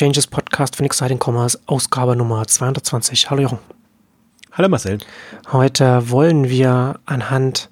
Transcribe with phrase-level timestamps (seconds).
[0.00, 3.28] Exchanges Podcast für Exciting Commerce, Ausgabe Nummer 220.
[3.28, 3.58] Hallo Jochen.
[4.50, 4.96] Hallo Marcel.
[5.52, 7.68] Heute wollen wir anhand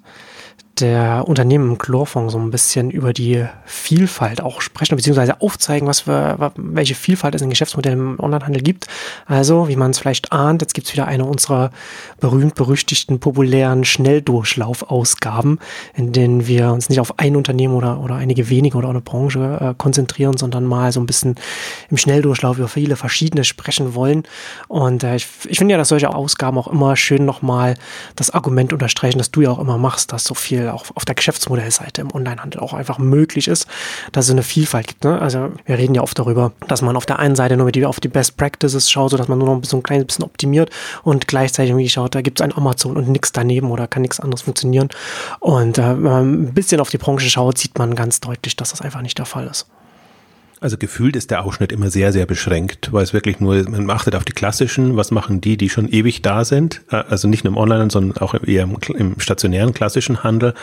[0.79, 6.51] der Unternehmen Chlorfonds so ein bisschen über die Vielfalt auch sprechen, beziehungsweise aufzeigen, was für,
[6.55, 8.87] welche Vielfalt es in Geschäftsmodellen im Onlinehandel gibt.
[9.25, 11.71] Also, wie man es vielleicht ahnt, jetzt gibt es wieder eine unserer
[12.19, 15.59] berühmt-berüchtigten, populären Schnelldurchlaufausgaben,
[15.95, 19.57] in denen wir uns nicht auf ein Unternehmen oder, oder einige wenige oder eine Branche
[19.61, 21.35] äh, konzentrieren, sondern mal so ein bisschen
[21.89, 24.23] im Schnelldurchlauf über viele verschiedene sprechen wollen.
[24.67, 27.75] Und äh, ich, ich finde ja, dass solche Ausgaben auch immer schön nochmal
[28.15, 31.15] das Argument unterstreichen, das du ja auch immer machst, dass so viel auch auf der
[31.15, 33.67] Geschäftsmodellseite im Onlinehandel auch einfach möglich ist,
[34.11, 35.03] dass es eine Vielfalt gibt.
[35.03, 35.19] Ne?
[35.19, 38.07] Also wir reden ja oft darüber, dass man auf der einen Seite nur auf die
[38.07, 40.69] Best Practices schaut, sodass man nur noch so ein kleines bisschen optimiert
[41.03, 44.19] und gleichzeitig irgendwie schaut, da gibt es ein Amazon und nichts daneben oder kann nichts
[44.19, 44.89] anderes funktionieren.
[45.39, 48.71] Und äh, wenn man ein bisschen auf die Branche schaut, sieht man ganz deutlich, dass
[48.71, 49.67] das einfach nicht der Fall ist.
[50.61, 54.13] Also gefühlt ist der Ausschnitt immer sehr, sehr beschränkt, weil es wirklich nur, man achtet
[54.15, 57.53] auf die klassischen, was machen die, die schon ewig da sind, äh, also nicht nur
[57.53, 60.53] im Online, sondern auch eher im, im, stationären klassischen Handel.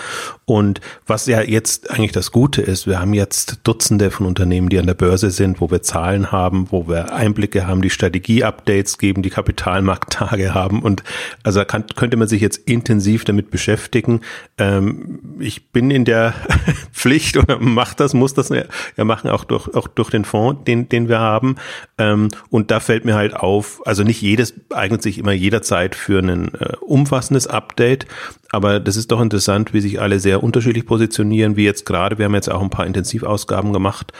[0.44, 4.78] Und was ja jetzt eigentlich das Gute ist, wir haben jetzt Dutzende von Unternehmen, die
[4.78, 9.22] an der Börse sind, wo wir Zahlen haben, wo wir Einblicke haben, die Strategie-Updates geben,
[9.22, 10.82] die Kapitalmarkttage haben.
[10.82, 11.04] Und
[11.42, 14.20] also kann, könnte man sich jetzt intensiv damit beschäftigen.
[14.58, 16.34] Ähm, ich bin in der
[16.92, 20.88] Pflicht oder macht das, muss das ja machen, auch durch, auch durch den Fonds, den,
[20.88, 21.56] den wir haben.
[21.98, 26.20] Ähm, und da fällt mir halt auf, also nicht jedes eignet sich immer jederzeit für
[26.20, 28.06] ein äh, umfassendes Update,
[28.50, 32.26] aber das ist doch interessant, wie sich alle sehr unterschiedlich positionieren, wie jetzt gerade, wir
[32.26, 34.12] haben jetzt auch ein paar Intensivausgaben gemacht,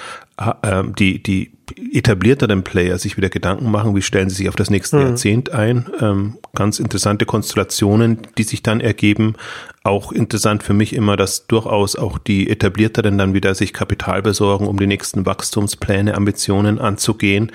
[0.98, 1.52] die, die
[1.92, 5.02] etablierteren Player sich wieder Gedanken machen, wie stellen sie sich auf das nächste mhm.
[5.02, 5.86] Jahrzehnt ein.
[6.00, 9.34] Ähm, ganz interessante Konstellationen, die sich dann ergeben.
[9.82, 14.66] Auch interessant für mich immer, dass durchaus auch die etablierteren dann wieder sich Kapital besorgen,
[14.66, 17.52] um die nächsten Wachstumspläne, Ambitionen anzugehen.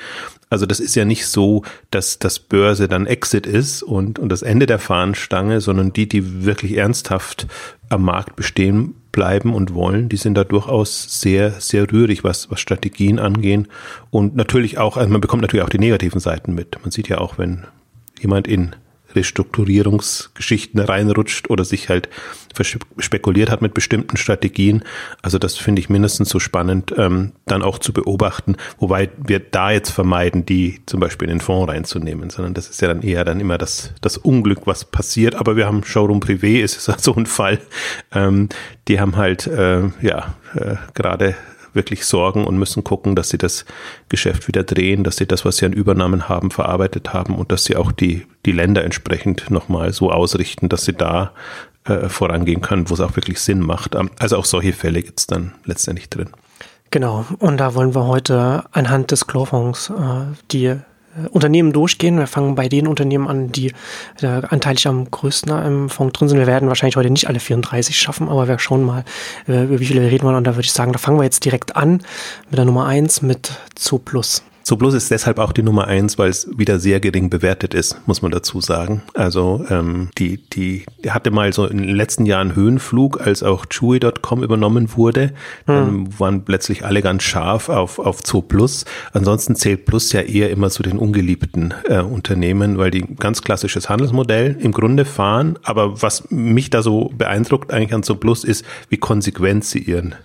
[0.49, 4.41] Also das ist ja nicht so, dass das Börse dann Exit ist und, und das
[4.41, 7.47] Ende der Fahnenstange, sondern die, die wirklich ernsthaft
[7.89, 12.59] am Markt bestehen bleiben und wollen, die sind da durchaus sehr, sehr rührig, was, was
[12.59, 13.67] Strategien angehen.
[14.09, 16.77] Und natürlich auch, also man bekommt natürlich auch die negativen Seiten mit.
[16.81, 17.65] Man sieht ja auch, wenn
[18.19, 18.75] jemand in
[19.15, 22.09] Restrukturierungsgeschichten reinrutscht oder sich halt
[22.97, 24.83] spekuliert hat mit bestimmten Strategien.
[25.21, 29.71] Also das finde ich mindestens so spannend, ähm, dann auch zu beobachten, wobei wir da
[29.71, 33.23] jetzt vermeiden, die zum Beispiel in den Fonds reinzunehmen, sondern das ist ja dann eher
[33.23, 35.35] dann immer das, das Unglück, was passiert.
[35.35, 37.59] Aber wir haben Showroom Privé, ist so ein Fall.
[38.13, 38.49] Ähm,
[38.87, 41.35] die haben halt äh, ja äh, gerade
[41.73, 43.65] wirklich sorgen und müssen gucken, dass sie das
[44.09, 47.63] Geschäft wieder drehen, dass sie das, was sie an Übernahmen haben, verarbeitet haben und dass
[47.63, 51.31] sie auch die, die Länder entsprechend nochmal so ausrichten, dass sie da
[51.85, 53.95] äh, vorangehen können, wo es auch wirklich Sinn macht.
[53.95, 56.29] Ähm, also auch solche Fälle gibt es dann letztendlich drin.
[56.91, 60.75] Genau, und da wollen wir heute anhand des Chlorfonds äh, die
[61.31, 62.17] Unternehmen durchgehen.
[62.17, 63.73] Wir fangen bei den Unternehmen an, die
[64.21, 66.37] äh, anteilig am größten im Fonds drin sind.
[66.37, 69.03] Wir werden wahrscheinlich heute nicht alle 34 schaffen, aber wir schauen mal,
[69.47, 70.35] äh, über wie viele wir reden wollen.
[70.35, 72.01] Und da würde ich sagen, da fangen wir jetzt direkt an
[72.49, 74.43] mit der Nummer eins mit Zooplus.
[74.63, 78.21] Zooplus ist deshalb auch die Nummer eins, weil es wieder sehr gering bewertet ist, muss
[78.21, 79.01] man dazu sagen.
[79.13, 83.65] Also ähm, die, die, die hatte mal so in den letzten Jahren Höhenflug, als auch
[83.65, 85.33] Chewy.com übernommen wurde.
[85.65, 86.19] Dann hm.
[86.19, 88.85] waren plötzlich alle ganz scharf auf, auf Zooplus.
[89.13, 93.89] Ansonsten zählt Plus ja eher immer zu den ungeliebten äh, Unternehmen, weil die ganz klassisches
[93.89, 95.57] Handelsmodell im Grunde fahren.
[95.63, 100.15] Aber was mich da so beeindruckt eigentlich an Zooplus ist, wie konsequent sie ihren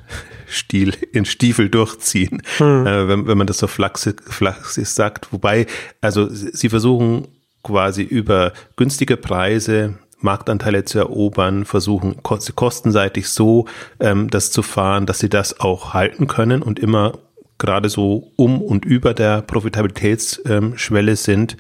[0.57, 2.87] Stil, in Stiefel durchziehen, hm.
[2.87, 5.33] äh, wenn, wenn man das so flachsig, flachsig sagt.
[5.33, 5.67] Wobei,
[6.01, 7.29] also sie versuchen
[7.63, 13.67] quasi über günstige Preise Marktanteile zu erobern, versuchen kostenseitig so
[14.01, 17.19] ähm, das zu fahren, dass sie das auch halten können und immer
[17.59, 21.57] gerade so um und über der Profitabilitätsschwelle ähm, sind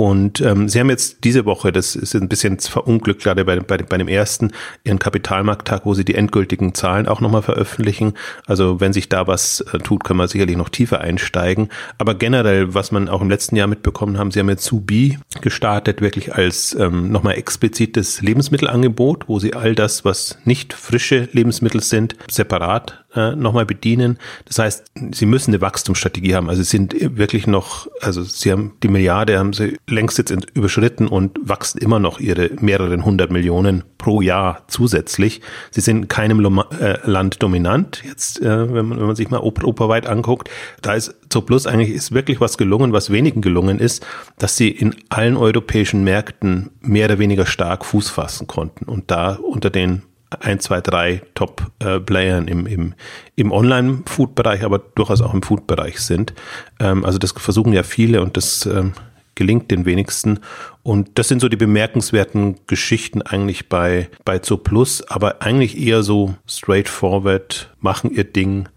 [0.00, 3.76] und ähm, Sie haben jetzt diese Woche, das ist ein bisschen verunglückt, gerade bei, bei,
[3.76, 4.52] bei dem ersten,
[4.82, 8.14] Ihren Kapitalmarkttag, wo Sie die endgültigen Zahlen auch nochmal veröffentlichen.
[8.46, 11.68] Also wenn sich da was äh, tut, können wir sicherlich noch tiefer einsteigen.
[11.98, 16.00] Aber generell, was man auch im letzten Jahr mitbekommen haben, Sie haben jetzt Subi gestartet,
[16.00, 22.16] wirklich als ähm, nochmal explizites Lebensmittelangebot, wo Sie all das, was nicht frische Lebensmittel sind,
[22.30, 24.18] separat äh, nochmal bedienen.
[24.44, 26.48] Das heißt, Sie müssen eine Wachstumsstrategie haben.
[26.48, 31.08] Also Sie sind wirklich noch, also Sie haben die Milliarde, haben Sie längst jetzt überschritten
[31.08, 35.40] und wachsen immer noch ihre mehreren hundert Millionen pro Jahr zusätzlich.
[35.70, 36.40] Sie sind keinem
[36.80, 38.02] äh, Land dominant.
[38.04, 40.48] Jetzt, äh, wenn, man, wenn man sich mal operweit anguckt,
[40.82, 44.06] da ist so plus eigentlich ist wirklich was gelungen, was wenigen gelungen ist,
[44.38, 49.34] dass sie in allen europäischen Märkten mehr oder weniger stark Fuß fassen konnten und da
[49.34, 50.02] unter den
[50.38, 52.94] ein, zwei, drei Top-Playern im, im,
[53.34, 56.34] im Online-Food-Bereich, aber durchaus auch im Food-Bereich sind.
[56.78, 58.92] Ähm, also das versuchen ja viele und das ähm,
[59.34, 60.40] gelingt den wenigsten.
[60.82, 66.34] Und das sind so die bemerkenswerten Geschichten eigentlich bei, bei Zooplus, aber eigentlich eher so
[66.46, 68.68] straightforward, machen ihr Ding,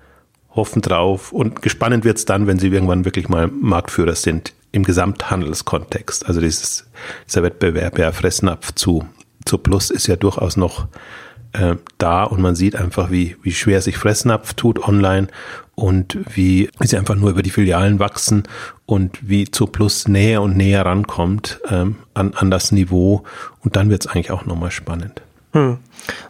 [0.55, 6.25] hoffen drauf und gespannt wird's dann, wenn sie irgendwann wirklich mal Marktführer sind im Gesamthandelskontext.
[6.25, 6.85] Also dieses,
[7.27, 9.05] dieser Wettbewerb ja Fressnapf zu,
[9.45, 10.87] zu Plus ist ja durchaus noch
[11.53, 15.27] äh, da und man sieht einfach, wie, wie schwer sich Fressnapf tut online
[15.75, 18.43] und wie, wie sie einfach nur über die Filialen wachsen
[18.85, 23.23] und wie zu Plus näher und näher rankommt ähm, an, an das Niveau
[23.61, 25.21] und dann wird es eigentlich auch nochmal spannend.
[25.53, 25.77] Hm.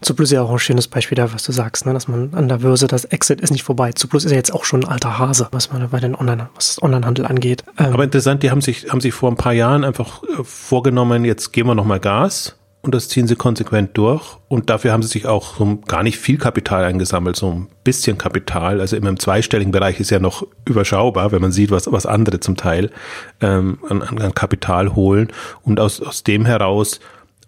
[0.01, 1.93] Zu Plus ist ja auch ein schönes Beispiel da, was du sagst, ne?
[1.93, 3.93] dass man an der Börse, das Exit ist nicht vorbei.
[3.93, 6.49] Zu Plus ist ja jetzt auch schon ein alter Hase, was man bei den Online,
[6.55, 7.63] was das Onlinehandel angeht.
[7.79, 11.23] Ähm Aber interessant, die haben sich, haben sich vor ein paar Jahren einfach äh, vorgenommen,
[11.23, 14.37] jetzt geben wir nochmal Gas und das ziehen sie konsequent durch.
[14.49, 18.17] Und dafür haben sie sich auch so gar nicht viel Kapital eingesammelt, so ein bisschen
[18.17, 18.81] Kapital.
[18.81, 22.41] Also immer im zweistelligen Bereich ist ja noch überschaubar, wenn man sieht, was, was andere
[22.41, 22.91] zum Teil
[23.39, 25.31] ähm, an, an Kapital holen.
[25.63, 26.99] Und aus, aus dem heraus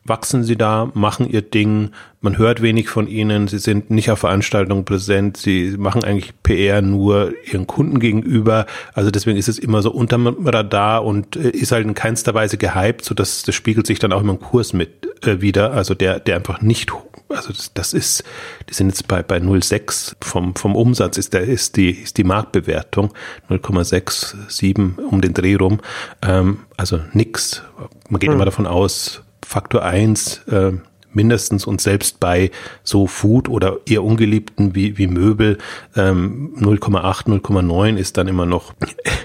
[0.05, 1.89] wachsen sie da, machen ihr Ding,
[2.21, 6.81] man hört wenig von ihnen, sie sind nicht auf Veranstaltungen präsent, sie machen eigentlich PR
[6.81, 11.71] nur ihren Kunden gegenüber, also deswegen ist es immer so unterm Radar und äh, ist
[11.71, 14.73] halt in keinster Weise gehypt, so dass das spiegelt sich dann auch immer im Kurs
[14.73, 16.91] mit äh, wieder, also der, der einfach nicht
[17.29, 18.23] also das, das ist,
[18.69, 22.23] die sind jetzt bei, bei 0,6 vom, vom Umsatz ist der, ist die, ist die
[22.23, 23.13] Marktbewertung
[23.49, 25.79] 0,67 um den Dreh rum.
[26.21, 27.63] Ähm, also nix.
[28.09, 28.35] Man geht hm.
[28.35, 30.71] immer davon aus, Faktor 1 äh,
[31.13, 32.51] mindestens und selbst bei
[32.83, 35.57] so Food oder eher ungeliebten wie, wie Möbel
[35.95, 38.74] ähm, 0,8, 0,9 ist dann immer noch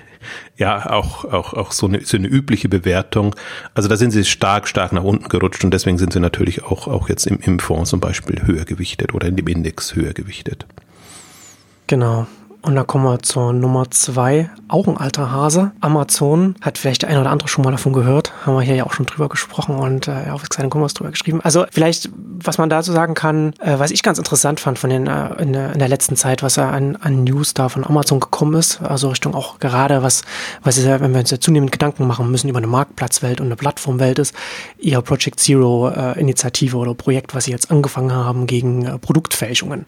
[0.56, 3.34] ja auch, auch, auch so, eine, so eine übliche Bewertung.
[3.74, 6.86] Also da sind sie stark, stark nach unten gerutscht und deswegen sind sie natürlich auch,
[6.86, 10.66] auch jetzt im, im Fonds zum Beispiel höher gewichtet oder in dem Index höher gewichtet.
[11.86, 12.26] Genau.
[12.62, 15.72] Und dann kommen wir zur Nummer zwei, auch ein alter Hase.
[15.80, 18.32] Amazon hat vielleicht der eine oder andere schon mal davon gehört.
[18.44, 21.40] Haben wir hier ja auch schon drüber gesprochen und äh, auf Exciting Commerce drüber geschrieben.
[21.42, 25.06] Also vielleicht, was man dazu sagen kann, äh, was ich ganz interessant fand von den,
[25.06, 28.20] äh, in, der, in der letzten Zeit, was ja an, an News da von Amazon
[28.20, 30.22] gekommen ist, also Richtung auch gerade was,
[30.62, 33.56] was ist wenn wir uns ja zunehmend Gedanken machen müssen über eine Marktplatzwelt und eine
[33.56, 34.34] Plattformwelt ist,
[34.78, 39.86] eher Project Zero äh, Initiative oder Projekt, was sie jetzt angefangen haben gegen äh, Produktfälschungen.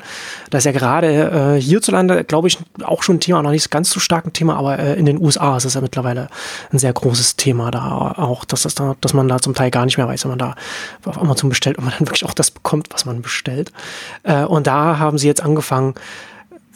[0.51, 3.91] Das ist ja gerade äh, hierzulande, glaube ich, auch schon ein Thema, noch nicht ganz
[3.91, 6.29] so stark ein Thema, aber äh, in den USA ist es ja mittlerweile
[6.73, 9.85] ein sehr großes Thema da auch, dass, das da, dass man da zum Teil gar
[9.85, 10.55] nicht mehr weiß, wenn man da
[11.05, 13.73] auf Amazon bestellt und man dann wirklich auch das bekommt, was man bestellt.
[14.23, 15.95] Äh, und da haben sie jetzt angefangen,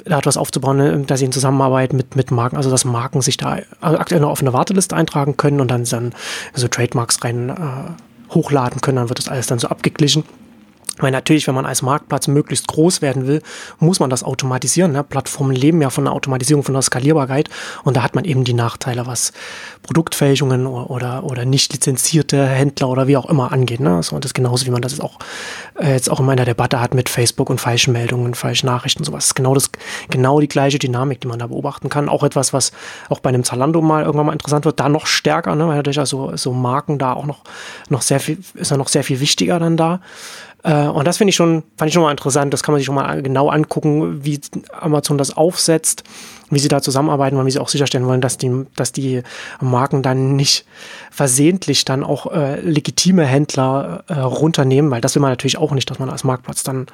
[0.05, 3.37] da etwas aufzubauen, ne, dass sie in Zusammenarbeit mit, mit Marken, also dass Marken sich
[3.37, 6.15] da aktuell noch auf eine Warteliste eintragen können und dann, dann
[6.55, 10.25] so Trademarks rein äh, hochladen können, dann wird das alles dann so abgeglichen.
[10.99, 13.43] Weil natürlich, wenn man als Marktplatz möglichst groß werden will,
[13.79, 14.93] muss man das automatisieren.
[14.93, 15.05] Ne?
[15.05, 17.49] Plattformen leben ja von der Automatisierung, von der Skalierbarkeit.
[17.85, 19.33] Und da hat man eben die Nachteile, was
[19.83, 23.81] Produktfälschungen oder, oder, oder nicht lizenzierte Händler oder wie auch immer angeht.
[23.81, 24.03] Ne?
[24.03, 25.19] So, und das ist genauso, wie man das jetzt auch,
[25.79, 29.05] äh, jetzt auch in meiner Debatte hat mit Facebook und falschen Meldungen, falschen Nachrichten und
[29.05, 29.35] sowas.
[29.35, 29.71] Genau, das,
[30.09, 32.09] genau die gleiche Dynamik, die man da beobachten kann.
[32.09, 32.73] Auch etwas, was
[33.09, 35.69] auch bei einem Zalando mal irgendwann mal interessant wird, da noch stärker, ne?
[35.69, 37.41] weil natürlich also so Marken da auch noch,
[37.89, 40.01] noch sehr viel, ist ja noch sehr viel wichtiger dann da.
[40.67, 42.53] Äh, und das finde ich schon, fand ich schon mal interessant.
[42.53, 44.41] Das kann man sich schon mal genau angucken, wie
[44.73, 46.03] Amazon das aufsetzt
[46.51, 49.23] wie sie da zusammenarbeiten wollen, wie sie auch sicherstellen wollen, dass die, dass die
[49.61, 50.65] Marken dann nicht
[51.11, 55.91] versehentlich dann auch äh, legitime Händler äh, runternehmen, weil das will man natürlich auch nicht,
[55.91, 56.87] dass man als Marktplatz dann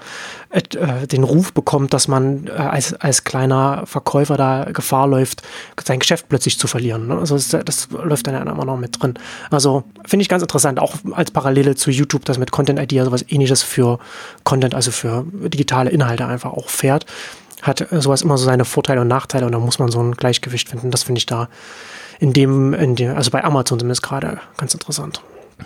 [0.51, 5.43] äh, den Ruf bekommt, dass man äh, als, als kleiner Verkäufer da Gefahr läuft,
[5.85, 7.09] sein Geschäft plötzlich zu verlieren.
[7.09, 7.19] Ne?
[7.19, 9.15] Also das, das läuft dann ja immer noch mit drin.
[9.51, 13.13] Also finde ich ganz interessant, auch als Parallele zu YouTube, das mit Content ID, also
[13.13, 13.99] was ähnliches für
[14.45, 17.07] Content, also für digitale Inhalte einfach auch fährt
[17.63, 20.69] hat sowas immer so seine Vorteile und Nachteile und da muss man so ein Gleichgewicht
[20.69, 20.91] finden.
[20.91, 21.49] Das finde ich da
[22.19, 25.23] in dem, in dem, also bei Amazon zumindest gerade ganz interessant.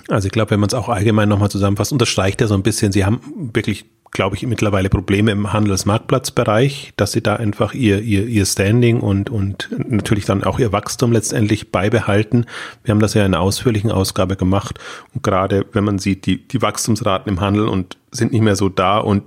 [0.09, 2.93] Also ich glaube, wenn man es auch allgemein nochmal zusammenfasst, unterstreicht er so ein bisschen,
[2.93, 3.21] sie haben
[3.53, 9.01] wirklich, glaube ich, mittlerweile Probleme im Handelsmarktplatzbereich, dass sie da einfach ihr, ihr, ihr Standing
[9.01, 12.47] und, und natürlich dann auch ihr Wachstum letztendlich beibehalten.
[12.85, 14.79] Wir haben das ja in einer ausführlichen Ausgabe gemacht
[15.15, 18.69] und gerade wenn man sieht, die, die Wachstumsraten im Handel und sind nicht mehr so
[18.69, 19.23] da und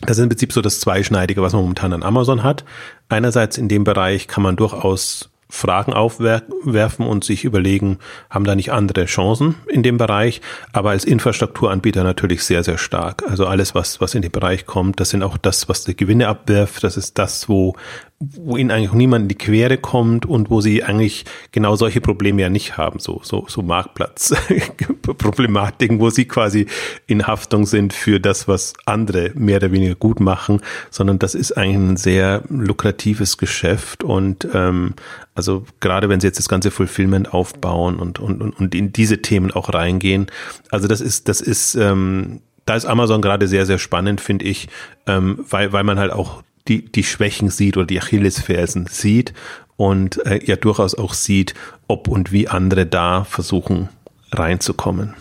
[0.00, 2.64] das ist im Prinzip so das Zweischneidige, was man momentan an Amazon hat.
[3.08, 7.98] Einerseits in dem Bereich kann man durchaus Fragen aufwerfen und sich überlegen,
[8.30, 10.40] haben da nicht andere Chancen in dem Bereich,
[10.72, 13.22] aber als Infrastrukturanbieter natürlich sehr, sehr stark.
[13.28, 16.28] Also alles, was, was in den Bereich kommt, das sind auch das, was die Gewinne
[16.28, 17.74] abwirft, das ist das, wo
[18.18, 22.40] wo ihnen eigentlich niemand in die Quere kommt und wo sie eigentlich genau solche Probleme
[22.40, 26.64] ja nicht haben, so, so, so Marktplatzproblematiken, wo sie quasi
[27.06, 31.58] in Haftung sind für das, was andere mehr oder weniger gut machen, sondern das ist
[31.58, 34.94] eigentlich ein sehr lukratives Geschäft und ähm,
[35.36, 39.50] also gerade wenn sie jetzt das ganze Fulfillment aufbauen und, und, und in diese Themen
[39.52, 40.26] auch reingehen,
[40.70, 44.68] also das ist, das ist, ähm, da ist Amazon gerade sehr, sehr spannend, finde ich,
[45.06, 49.34] ähm, weil, weil man halt auch die, die Schwächen sieht oder die Achillesfersen sieht
[49.76, 51.54] und äh, ja durchaus auch sieht,
[51.86, 53.88] ob und wie andere da versuchen
[54.32, 55.14] reinzukommen.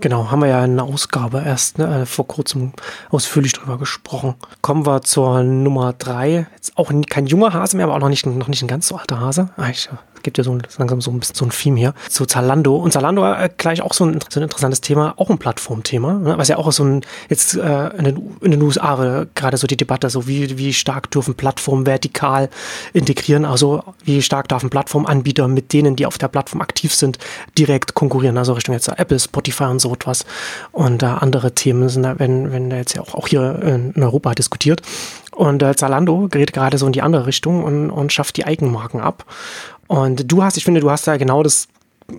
[0.00, 2.72] Genau, haben wir ja in einer Ausgabe erst ne, äh, vor kurzem
[3.10, 4.34] ausführlich drüber gesprochen.
[4.62, 6.46] Kommen wir zur Nummer drei.
[6.54, 8.96] Jetzt auch kein junger Hase mehr, aber auch noch nicht, noch nicht ein ganz so
[8.96, 9.50] alter Hase.
[9.56, 9.88] Ah, ich
[10.22, 12.76] gibt ja so langsam so ein bisschen so ein Theme hier zu Zalando.
[12.76, 16.38] Und Zalando äh, gleich auch so ein, so ein interessantes Thema, auch ein Plattformthema, ne?
[16.38, 19.76] was ja auch so ein, jetzt äh, in, den, in den USA gerade so die
[19.76, 22.48] Debatte, so wie, wie stark dürfen Plattformen vertikal
[22.92, 27.18] integrieren, also wie stark darf ein Plattformanbieter mit denen, die auf der Plattform aktiv sind,
[27.58, 30.24] direkt konkurrieren, also Richtung jetzt Apple, Spotify und so etwas.
[30.72, 34.34] Und äh, andere Themen sind da, wenn, wenn jetzt ja auch, auch hier in Europa
[34.34, 34.82] diskutiert.
[35.32, 39.00] Und äh, Zalando gerät gerade so in die andere Richtung und, und schafft die Eigenmarken
[39.00, 39.24] ab.
[39.90, 41.66] Und du hast, ich finde, du hast da genau das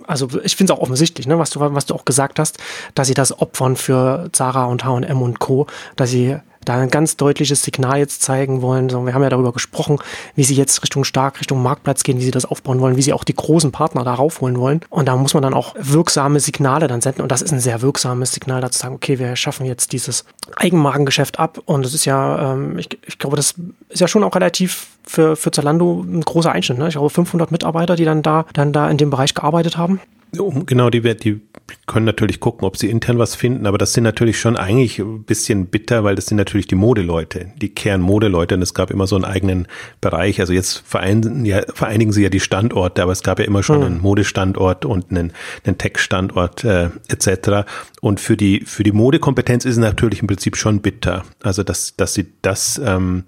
[0.06, 2.58] also ich finde es auch offensichtlich, ne, was du, was du auch gesagt hast,
[2.94, 7.16] dass sie das opfern für Zara und H&M und Co., dass sie da ein ganz
[7.16, 8.90] deutliches Signal jetzt zeigen wollen.
[8.90, 9.98] Wir haben ja darüber gesprochen,
[10.34, 13.12] wie sie jetzt Richtung stark, Richtung Marktplatz gehen, wie sie das aufbauen wollen, wie sie
[13.12, 14.80] auch die großen Partner da raufholen wollen.
[14.90, 17.22] Und da muss man dann auch wirksame Signale dann senden.
[17.22, 20.24] Und das ist ein sehr wirksames Signal, da zu sagen, okay, wir schaffen jetzt dieses
[20.56, 21.60] Eigenmarkengeschäft ab.
[21.64, 23.54] Und das ist ja, ähm, ich, ich glaube, das
[23.88, 26.78] ist ja schon auch relativ für, für Zalando ein großer Einschnitt.
[26.78, 26.88] Ne?
[26.88, 30.00] Ich glaube, 500 Mitarbeiter, die dann da, dann da in dem Bereich gearbeitet haben.
[30.34, 31.40] Genau, die, die
[31.86, 35.24] können natürlich gucken, ob sie intern was finden, aber das sind natürlich schon eigentlich ein
[35.24, 39.14] bisschen bitter, weil das sind natürlich die Modeleute, die Kernmodeleute und es gab immer so
[39.14, 39.68] einen eigenen
[40.00, 40.40] Bereich.
[40.40, 43.80] Also jetzt vereinigen, ja, vereinigen sie ja die Standorte, aber es gab ja immer schon
[43.80, 43.84] mhm.
[43.84, 45.34] einen Modestandort und einen,
[45.66, 47.68] einen Tech-Standort äh, etc.
[48.00, 51.24] Und für die für die Modekompetenz ist es natürlich im Prinzip schon bitter.
[51.42, 53.24] Also dass dass sie das ähm,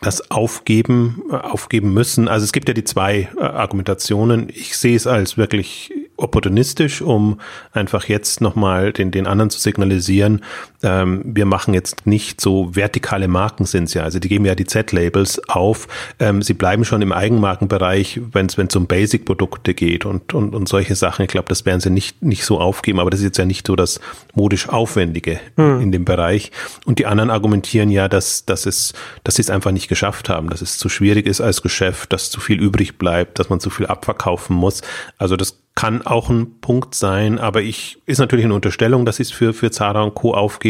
[0.00, 2.28] das aufgeben, aufgeben müssen.
[2.28, 4.48] Also es gibt ja die zwei äh, Argumentationen.
[4.48, 7.40] Ich sehe es als wirklich opportunistisch, um
[7.72, 10.44] einfach jetzt nochmal den, den anderen zu signalisieren,
[10.82, 14.66] ähm, wir machen jetzt nicht so vertikale Marken sind ja, also die geben ja die
[14.66, 20.54] Z-Labels auf, ähm, sie bleiben schon im Eigenmarkenbereich, wenn es um Basic-Produkte geht und, und,
[20.54, 23.26] und solche Sachen, ich glaube, das werden sie nicht, nicht so aufgeben, aber das ist
[23.26, 24.00] jetzt ja nicht so das
[24.34, 25.80] modisch Aufwendige mhm.
[25.80, 26.52] in dem Bereich.
[26.84, 28.92] Und die anderen argumentieren ja, dass, dass, es,
[29.24, 32.30] dass sie es einfach nicht geschafft haben, dass es zu schwierig ist als Geschäft, dass
[32.30, 34.82] zu viel übrig bleibt, dass man zu viel abverkaufen muss,
[35.16, 39.22] also das kann auch ein Punkt sein, aber ich ist natürlich eine Unterstellung, dass sie
[39.22, 40.34] es für für Zara und Co.
[40.34, 40.67] aufgeben.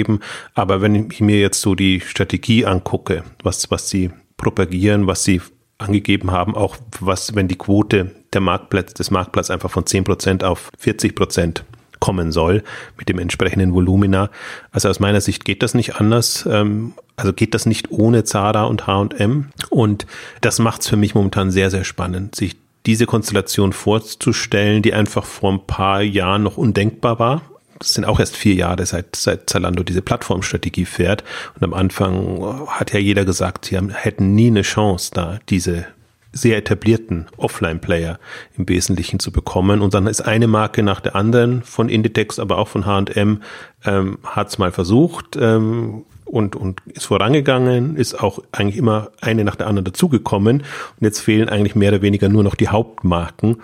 [0.54, 5.40] Aber wenn ich mir jetzt so die Strategie angucke, was was sie propagieren, was sie
[5.78, 10.44] angegeben haben, auch was wenn die Quote der Marktplatz des Marktplatz einfach von 10 Prozent
[10.44, 11.64] auf 40 Prozent
[12.00, 12.62] kommen soll
[12.96, 14.30] mit dem entsprechenden Volumina.
[14.70, 16.46] Also aus meiner Sicht geht das nicht anders.
[16.50, 19.50] Ähm, also geht das nicht ohne Zara und H&M.
[19.70, 20.06] Und
[20.40, 25.24] das macht es für mich momentan sehr, sehr spannend, sich diese Konstellation vorzustellen, die einfach
[25.24, 27.42] vor ein paar Jahren noch undenkbar war.
[27.78, 31.24] Das sind auch erst vier Jahre, seit, seit Zalando diese Plattformstrategie fährt.
[31.54, 35.86] Und am Anfang hat ja jeder gesagt, sie haben, hätten nie eine Chance, da diese
[36.32, 38.18] sehr etablierten Offline-Player
[38.56, 39.80] im Wesentlichen zu bekommen.
[39.80, 43.42] Und dann ist eine Marke nach der anderen von Inditex, aber auch von H&M,
[43.84, 49.44] ähm, hat es mal versucht, ähm, und, und ist vorangegangen, ist auch eigentlich immer eine
[49.44, 50.58] nach der anderen dazugekommen.
[50.58, 53.62] Und jetzt fehlen eigentlich mehr oder weniger nur noch die Hauptmarken.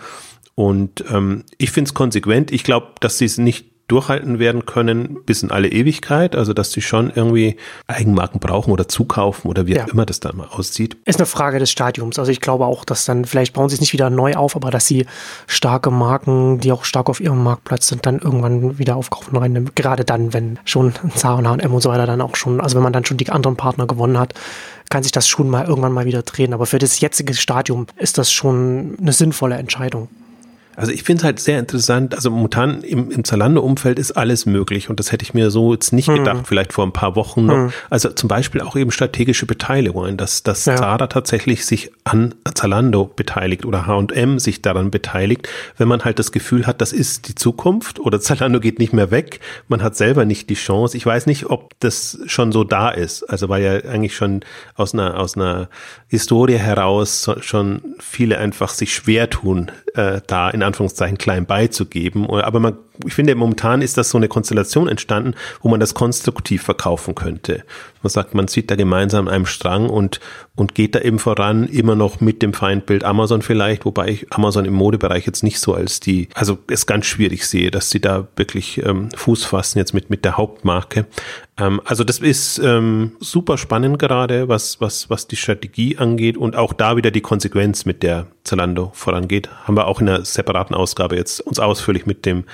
[0.54, 2.52] Und ähm, ich finde es konsequent.
[2.52, 6.36] Ich glaube, dass sie es nicht durchhalten werden können bis in alle Ewigkeit.
[6.36, 9.84] Also dass sie schon irgendwie Eigenmarken brauchen oder zukaufen oder wie ja.
[9.84, 10.96] auch immer das dann mal aussieht.
[11.04, 12.18] Ist eine Frage des Stadiums.
[12.18, 14.70] Also ich glaube auch, dass dann, vielleicht bauen sie es nicht wieder neu auf, aber
[14.70, 15.06] dass sie
[15.46, 19.70] starke Marken, die auch stark auf ihrem Marktplatz sind, dann irgendwann wieder aufkaufen reinnehmen.
[19.74, 22.82] Gerade dann, wenn schon Zara und H&M und so weiter dann auch schon, also wenn
[22.82, 24.34] man dann schon die anderen Partner gewonnen hat,
[24.90, 26.54] kann sich das schon mal irgendwann mal wieder drehen.
[26.54, 30.08] Aber für das jetzige Stadium ist das schon eine sinnvolle Entscheidung.
[30.76, 32.14] Also ich finde es halt sehr interessant.
[32.14, 35.92] Also momentan im, im Zalando-Umfeld ist alles möglich und das hätte ich mir so jetzt
[35.92, 36.16] nicht hm.
[36.16, 37.54] gedacht, vielleicht vor ein paar Wochen noch.
[37.54, 37.72] Hm.
[37.90, 40.76] Also zum Beispiel auch eben strategische Beteiligungen, dass, dass ja.
[40.76, 46.32] Zara tatsächlich sich an Zalando beteiligt oder H&M sich daran beteiligt, wenn man halt das
[46.32, 49.40] Gefühl hat, das ist die Zukunft oder Zalando geht nicht mehr weg.
[49.68, 50.96] Man hat selber nicht die Chance.
[50.96, 53.22] Ich weiß nicht, ob das schon so da ist.
[53.24, 54.40] Also weil ja eigentlich schon
[54.74, 55.68] aus einer, aus einer
[56.08, 62.28] Historie heraus schon viele einfach sich schwer tun, äh, da in Anführungszeichen klein beizugeben.
[62.28, 66.62] Aber man, ich finde, momentan ist das so eine Konstellation entstanden, wo man das konstruktiv
[66.62, 67.64] verkaufen könnte.
[68.02, 70.20] Man sagt, man zieht da gemeinsam an einem Strang und,
[70.54, 74.64] und geht da eben voran, immer noch mit dem Feindbild Amazon vielleicht, wobei ich Amazon
[74.64, 78.28] im Modebereich jetzt nicht so als die, also es ganz schwierig sehe, dass sie da
[78.36, 81.06] wirklich ähm, Fuß fassen jetzt mit, mit der Hauptmarke.
[81.58, 86.56] Ähm, also das ist ähm, super spannend gerade, was, was, was die Strategie angeht und
[86.56, 89.48] auch da wieder die Konsequenz, mit der Zalando vorangeht.
[89.64, 92.44] Haben wir auch in einer separaten Ausgabe jetzt uns ausführlich mit dem,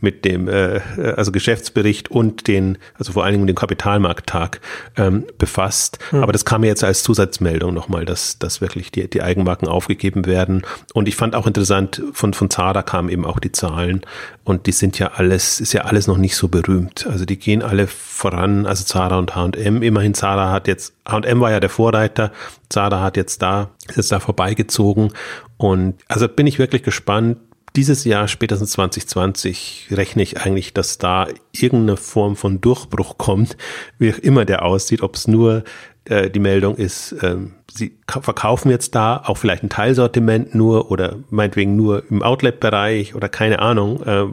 [0.00, 0.80] mit dem, äh,
[1.16, 4.60] also Geschäftsbericht und den, also vor allen Dingen dem Kapitalmarkttag
[4.96, 5.98] ähm, befasst.
[6.10, 6.22] Hm.
[6.22, 10.26] Aber das kam mir jetzt als Zusatzmeldung nochmal, dass, dass wirklich die, die Eigenmarken aufgegeben
[10.26, 10.62] werden.
[10.94, 14.02] Und ich fand auch interessant, von, von Zara kamen eben auch die Zahlen
[14.44, 17.06] und die sind ja alles, ist ja alles noch nicht so berühmt.
[17.06, 19.82] Also die gehen alle voran, also Zara und H&M.
[19.82, 22.32] Immerhin Zara hat jetzt, H&M war ja der Vorreiter,
[22.68, 25.12] Zara hat jetzt da, ist jetzt da vorbeigezogen.
[25.56, 27.36] Und also bin ich wirklich gespannt,
[27.76, 33.56] dieses Jahr, spätestens 2020, rechne ich eigentlich, dass da irgendeine Form von Durchbruch kommt,
[33.98, 35.64] wie auch immer der aussieht, ob es nur
[36.04, 41.16] äh, die Meldung ist, ähm, sie verkaufen jetzt da auch vielleicht ein Teilsortiment nur oder
[41.30, 44.02] meinetwegen nur im Outlet-Bereich oder keine Ahnung.
[44.02, 44.26] Äh,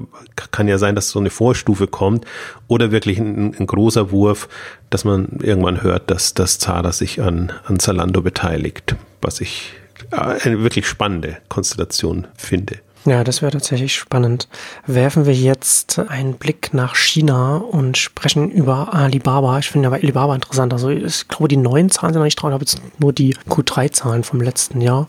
[0.51, 2.25] kann ja sein, dass so eine Vorstufe kommt
[2.67, 4.49] oder wirklich ein, ein großer Wurf,
[4.89, 9.73] dass man irgendwann hört, dass, dass Zara sich an, an Zalando beteiligt, was ich
[10.11, 12.79] äh, eine wirklich spannende Konstellation finde.
[13.07, 14.49] Ja, das wäre tatsächlich spannend.
[14.85, 19.57] Werfen wir jetzt einen Blick nach China und sprechen über Alibaba.
[19.59, 20.73] Ich finde aber Alibaba interessant.
[20.73, 22.37] Also ich glaube, die neuen Zahlen sind noch nicht.
[22.37, 25.07] Ich habe jetzt nur die Q3-Zahlen vom letzten Jahr.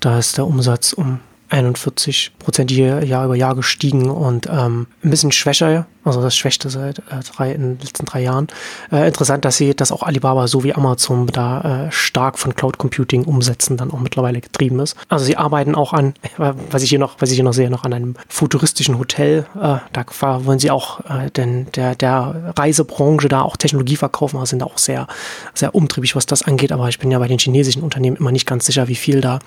[0.00, 1.20] Da ist der Umsatz um
[1.50, 6.98] 41 Prozent Jahr über Jahr gestiegen und ähm, ein bisschen schwächer also das Schwächste seit
[6.98, 8.48] äh, drei, in den letzten drei Jahren.
[8.92, 12.78] Äh, interessant, dass sie, dass auch Alibaba so wie Amazon da äh, stark von Cloud
[12.78, 14.96] Computing umsetzen dann auch mittlerweile getrieben ist.
[15.08, 17.70] Also sie arbeiten auch an, äh, was ich hier noch, was ich hier noch sehe,
[17.70, 19.46] noch an einem futuristischen Hotel.
[19.54, 20.04] Äh, da
[20.44, 24.66] wollen sie auch äh, denn der, der Reisebranche da auch Technologie verkaufen, also sind da
[24.66, 25.06] auch sehr,
[25.54, 26.72] sehr umtriebig, was das angeht.
[26.72, 29.38] Aber ich bin ja bei den chinesischen Unternehmen immer nicht ganz sicher, wie viel da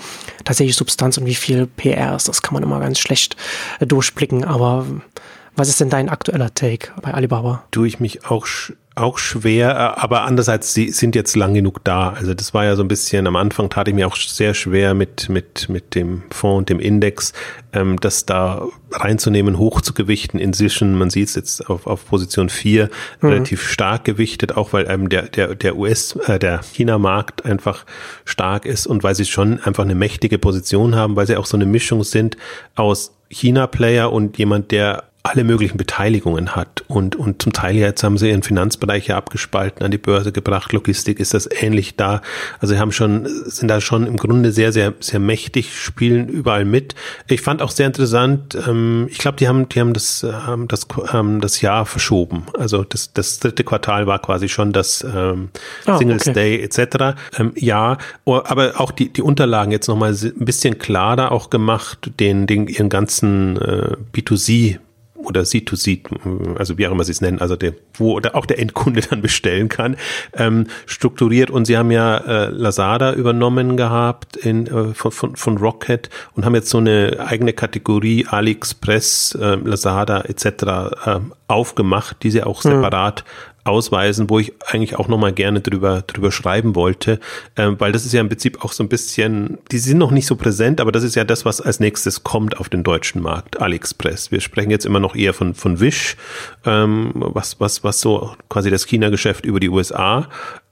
[0.44, 2.28] tatsächlich Substanz und wie viel PR ist.
[2.28, 3.36] Das kann man immer ganz schlecht
[3.80, 4.44] äh, durchblicken.
[4.44, 4.86] Aber
[5.58, 7.64] was ist denn dein aktueller Take bei Alibaba?
[7.72, 8.46] Tue ich mich auch
[8.98, 12.10] auch schwer, äh, aber andererseits, sie sind jetzt lang genug da.
[12.10, 14.94] Also das war ja so ein bisschen, am Anfang tat ich mir auch sehr schwer
[14.94, 17.34] mit, mit, mit dem Fonds und dem Index,
[17.74, 20.40] ähm, das da reinzunehmen, hochzugewichten.
[20.40, 22.90] Inzwischen, man sieht es jetzt auf, auf Position 4,
[23.22, 23.30] mhm.
[23.30, 27.86] relativ stark gewichtet, auch weil einem der, der, der US, äh, der China-Markt einfach
[28.26, 31.58] stark ist und weil sie schon einfach eine mächtige Position haben, weil sie auch so
[31.58, 32.36] eine Mischung sind
[32.76, 38.18] aus China-Player und jemand, der alle möglichen Beteiligungen hat und, und zum Teil jetzt haben
[38.18, 42.22] sie ihren Finanzbereich ja abgespalten, an die Börse gebracht, Logistik ist das ähnlich da.
[42.60, 46.66] Also sie haben schon, sind da schon im Grunde sehr, sehr, sehr mächtig, spielen überall
[46.66, 46.96] mit.
[47.28, 50.88] Ich fand auch sehr interessant, ähm, ich glaube, die haben, die haben das, haben das,
[51.08, 52.46] haben das Jahr verschoben.
[52.58, 55.50] Also das, das dritte Quartal war quasi schon das ähm,
[55.88, 56.34] oh, Singles okay.
[56.34, 57.18] Day etc.
[57.38, 62.48] Ähm, ja, aber auch die, die Unterlagen jetzt nochmal ein bisschen klarer auch gemacht, den,
[62.48, 64.80] den ihren ganzen äh, B2C
[65.28, 68.60] oder C2C, also wie auch immer sie es nennen, also der, wo oder auch der
[68.60, 69.98] Endkunde dann bestellen kann,
[70.34, 71.50] ähm, strukturiert.
[71.50, 76.46] Und sie haben ja äh, Lazada übernommen gehabt in, äh, von, von, von Rocket und
[76.46, 80.46] haben jetzt so eine eigene Kategorie AliExpress, äh, Lazada etc.
[80.46, 82.72] Äh, aufgemacht, die sie auch hm.
[82.72, 83.24] separat
[83.68, 87.20] ausweisen, wo ich eigentlich auch nochmal gerne drüber, drüber schreiben wollte,
[87.56, 90.26] ähm, weil das ist ja im Prinzip auch so ein bisschen, die sind noch nicht
[90.26, 93.62] so präsent, aber das ist ja das, was als nächstes kommt auf den deutschen Markt,
[93.62, 94.32] AliExpress.
[94.32, 96.18] Wir sprechen jetzt immer noch eher von, von Wish,
[96.66, 100.28] ähm, was, was, was so quasi das China-Geschäft über die USA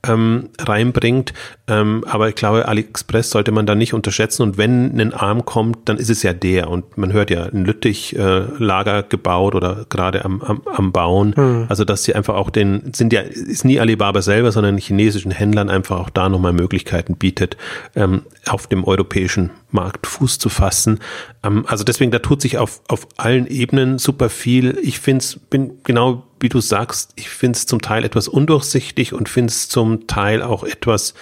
[0.07, 1.33] ähm, reinbringt.
[1.67, 4.43] Ähm, aber ich glaube, AliExpress sollte man da nicht unterschätzen.
[4.43, 6.69] Und wenn ein Arm kommt, dann ist es ja der.
[6.69, 11.35] Und man hört ja, ein Lüttich äh, Lager gebaut oder gerade am, am, am Bauen.
[11.35, 11.65] Hm.
[11.69, 15.69] Also dass sie einfach auch den, sind ja, ist nie Alibaba selber, sondern chinesischen Händlern
[15.69, 17.57] einfach auch da nochmal Möglichkeiten bietet,
[17.95, 20.99] ähm, auf dem europäischen Markt Fuß zu fassen.
[21.43, 24.77] Ähm, also deswegen, da tut sich auf, auf allen Ebenen super viel.
[24.81, 29.13] Ich finde es, bin genau wie du sagst, ich finde es zum Teil etwas undurchsichtig
[29.13, 31.13] und finde es zum Teil auch etwas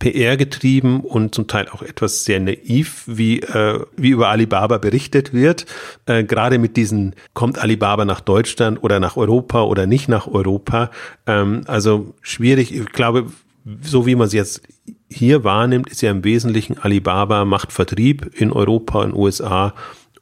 [0.00, 5.32] PR getrieben und zum Teil auch etwas sehr naiv, wie, äh, wie über Alibaba berichtet
[5.32, 5.66] wird.
[6.06, 10.90] Äh, gerade mit diesen, kommt Alibaba nach Deutschland oder nach Europa oder nicht nach Europa.
[11.26, 12.74] Ähm, also schwierig.
[12.74, 13.26] Ich glaube,
[13.82, 14.62] so wie man es jetzt
[15.10, 19.74] hier wahrnimmt, ist ja im Wesentlichen Alibaba macht Vertrieb in Europa und USA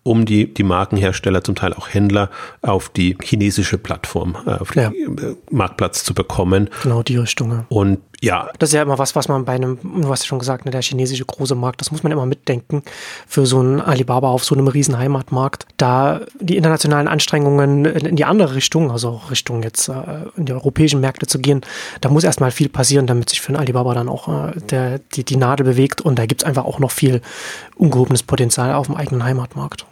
[0.09, 2.31] um die, die Markenhersteller, zum Teil auch Händler,
[2.63, 5.35] auf die chinesische Plattform, äh, auf den ja.
[5.51, 6.71] Marktplatz zu bekommen.
[6.83, 7.67] Genau, die Richtung.
[7.69, 8.49] Und ja.
[8.59, 10.71] Das ist ja immer was, was man bei einem, du hast ja schon gesagt, ne,
[10.71, 12.83] der chinesische große Markt, das muss man immer mitdenken
[13.27, 15.67] für so einen Alibaba auf so einem riesen Heimatmarkt.
[15.77, 19.93] Da die internationalen Anstrengungen in die andere Richtung, also Richtung jetzt äh,
[20.37, 21.61] in die europäischen Märkte zu gehen,
[22.01, 25.23] da muss erstmal viel passieren, damit sich für einen Alibaba dann auch äh, der, die,
[25.23, 27.21] die Nadel bewegt und da gibt es einfach auch noch viel
[27.77, 29.87] ungehobenes Potenzial auf dem eigenen Heimatmarkt.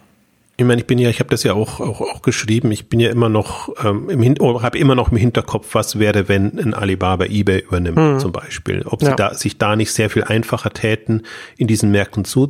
[0.59, 2.99] Ich meine, ich bin ja, ich habe das ja auch, auch, auch geschrieben, ich bin
[2.99, 6.73] ja immer noch ähm, im Hin habe immer noch im Hinterkopf, was wäre, wenn ein
[6.73, 8.19] Alibaba eBay übernimmt, mhm.
[8.19, 8.81] zum Beispiel.
[8.87, 9.15] Ob sie ja.
[9.15, 11.21] da, sich da nicht sehr viel einfacher täten,
[11.57, 12.49] in diesen Märkten zu,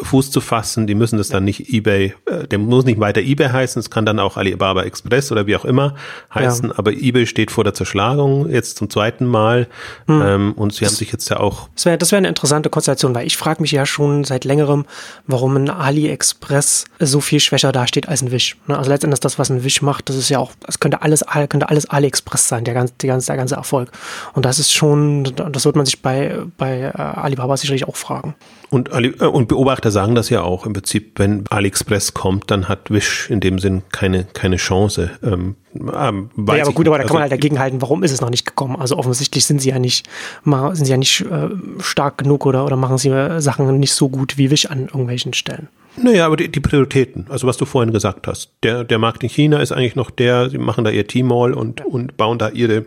[0.00, 0.86] Fuß zu fassen.
[0.86, 4.06] Die müssen das dann nicht eBay, äh, der muss nicht weiter eBay heißen, es kann
[4.06, 5.94] dann auch Alibaba Express oder wie auch immer
[6.34, 6.74] heißen, ja.
[6.78, 9.68] aber eBay steht vor der Zerschlagung jetzt zum zweiten Mal
[10.06, 10.22] hm.
[10.22, 11.68] ähm, und sie haben sich jetzt ja auch.
[11.74, 14.86] Das wäre das wäre eine interessante Konstellation, weil ich frage mich ja schon seit längerem,
[15.26, 18.56] warum ein AliExpress so viel schwächer dasteht als ein Wish.
[18.66, 18.78] Ne?
[18.78, 21.68] Also letztendlich das, was ein Wish macht, das ist ja auch, es könnte alles, könnte
[21.68, 23.90] alles AliExpress sein, der ganze, der ganze, der ganze Erfolg.
[24.32, 28.34] Und das ist schon, das wird man sich bei, bei äh, Alibaba sicherlich auch fragen.
[28.72, 32.90] Und, äh, und Beobachter sagen das ja auch im Prinzip, wenn AliExpress kommt, dann hat
[32.90, 35.10] Wish in dem Sinn keine, keine Chance.
[35.22, 38.22] Ähm, ähm, ja, aber gut, aber da kann man also halt dagegenhalten, warum ist es
[38.22, 38.76] noch nicht gekommen?
[38.76, 40.08] Also offensichtlich sind sie ja nicht,
[40.44, 44.08] sind sie ja nicht äh, stark genug oder, oder machen sie äh, Sachen nicht so
[44.08, 45.68] gut wie Wish an irgendwelchen Stellen.
[45.98, 48.52] Naja, aber die, die Prioritäten, also was du vorhin gesagt hast.
[48.62, 51.84] Der, der Markt in China ist eigentlich noch der, sie machen da ihr T-Mall und,
[51.84, 52.86] und bauen da ihre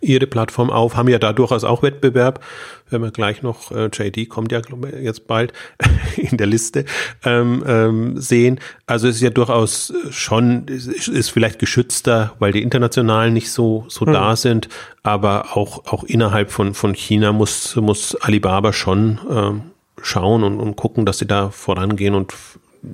[0.00, 2.40] ihre Plattform auf, haben ja da durchaus auch Wettbewerb.
[2.88, 4.60] Wenn wir gleich noch, äh, JD kommt ja
[5.00, 5.52] jetzt bald
[6.16, 6.84] in der Liste,
[7.24, 8.58] ähm, ähm, sehen.
[8.86, 13.84] Also es ist ja durchaus schon, ist, ist vielleicht geschützter, weil die internationalen nicht so,
[13.88, 14.12] so hm.
[14.12, 14.68] da sind,
[15.02, 19.62] aber auch, auch innerhalb von, von China muss, muss Alibaba schon ähm,
[20.02, 22.34] schauen und, und gucken, dass sie da vorangehen und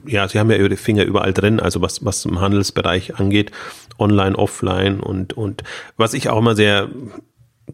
[0.07, 3.53] ja, sie haben ja ihre Finger überall drin, also was, was im Handelsbereich angeht,
[3.99, 5.63] online, offline und, und
[5.97, 6.89] was ich auch mal sehr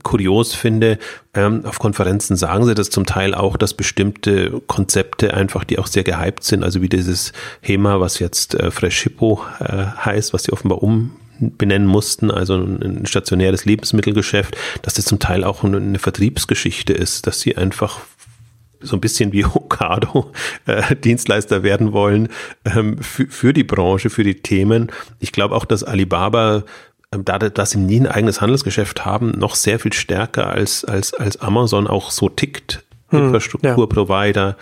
[0.03, 0.99] kurios finde,
[1.35, 5.87] ähm, auf Konferenzen sagen sie das zum Teil auch, dass bestimmte Konzepte einfach, die auch
[5.87, 10.45] sehr gehypt sind, also wie dieses HEMA, was jetzt äh, Fresh Hippo äh, heißt, was
[10.45, 15.99] sie offenbar um benennen mussten, also ein stationäres Lebensmittelgeschäft, dass das zum Teil auch eine
[15.99, 18.01] Vertriebsgeschichte ist, dass sie einfach
[18.83, 20.33] so ein bisschen wie Okado
[20.66, 22.29] äh, Dienstleister werden wollen
[22.64, 24.90] ähm, für, für die Branche, für die Themen.
[25.18, 26.64] Ich glaube auch, dass Alibaba
[27.12, 31.14] ähm, da, dass sie nie ein eigenes Handelsgeschäft haben, noch sehr viel stärker als, als,
[31.14, 32.83] als Amazon auch so tickt.
[33.09, 34.57] Hm, Infrastrukturprovider,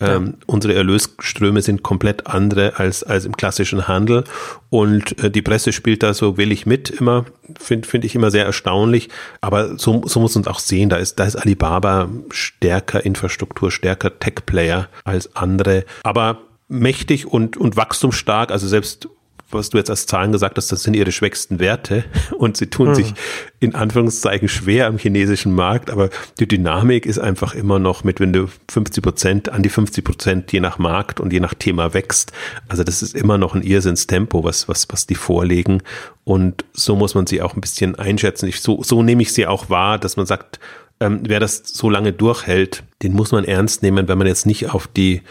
[0.00, 4.24] ähm, Unsere Erlösströme sind komplett andere als, als im klassischen Handel.
[4.70, 7.24] Und äh, die Presse spielt da so willig mit immer,
[7.58, 9.08] finde find ich immer sehr erstaunlich.
[9.40, 14.18] Aber so, so muss man auch sehen, da ist, da ist Alibaba stärker Infrastruktur, stärker
[14.18, 15.84] Tech-Player als andere.
[16.02, 19.08] Aber mächtig und, und wachstumsstark, also selbst
[19.50, 22.04] was du jetzt als Zahlen gesagt hast, das sind ihre schwächsten Werte
[22.38, 22.94] und sie tun hm.
[22.94, 23.14] sich
[23.60, 28.32] in Anführungszeichen schwer am chinesischen Markt, aber die Dynamik ist einfach immer noch mit, wenn
[28.32, 32.32] du 50 Prozent, an die 50 Prozent je nach Markt und je nach Thema wächst.
[32.68, 35.82] Also das ist immer noch ein Irrsinnstempo, was, was, was die vorlegen
[36.24, 38.48] und so muss man sie auch ein bisschen einschätzen.
[38.48, 40.58] Ich, so, so nehme ich sie auch wahr, dass man sagt,
[40.98, 44.70] ähm, wer das so lange durchhält, den muss man ernst nehmen, wenn man jetzt nicht
[44.70, 45.22] auf die,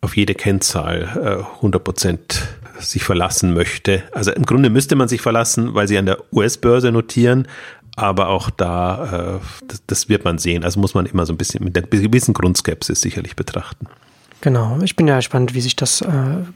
[0.00, 2.48] auf jede Kennzahl äh, 100 Prozent
[2.80, 4.02] sich verlassen möchte.
[4.12, 7.48] Also im Grunde müsste man sich verlassen, weil sie an der US-Börse notieren,
[7.96, 10.64] aber auch da, äh, das, das, wird man sehen.
[10.64, 13.86] Also muss man immer so ein bisschen mit einer gewissen Grundskepsis sicherlich betrachten.
[14.40, 16.06] Genau, ich bin ja gespannt, wie sich das äh,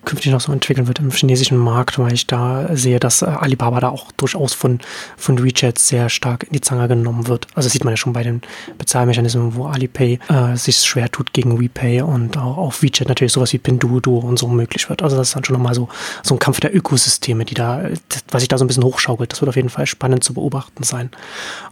[0.05, 3.81] künftig noch so entwickeln wird im chinesischen Markt, weil ich da sehe, dass äh, Alibaba
[3.81, 4.79] da auch durchaus von,
[5.17, 7.49] von WeChat sehr stark in die Zange genommen wird.
[7.57, 8.41] Also sieht man ja schon bei den
[8.79, 13.53] Bezahlmechanismen, wo Alipay äh, sich schwer tut gegen WePay und auch auf WeChat natürlich sowas
[13.53, 15.03] wie Pinduoduo und so möglich wird.
[15.03, 15.89] Also das ist dann schon nochmal so,
[16.23, 17.83] so ein Kampf der Ökosysteme, die da,
[18.31, 19.33] was sich da so ein bisschen hochschaukelt.
[19.33, 21.11] Das wird auf jeden Fall spannend zu beobachten sein.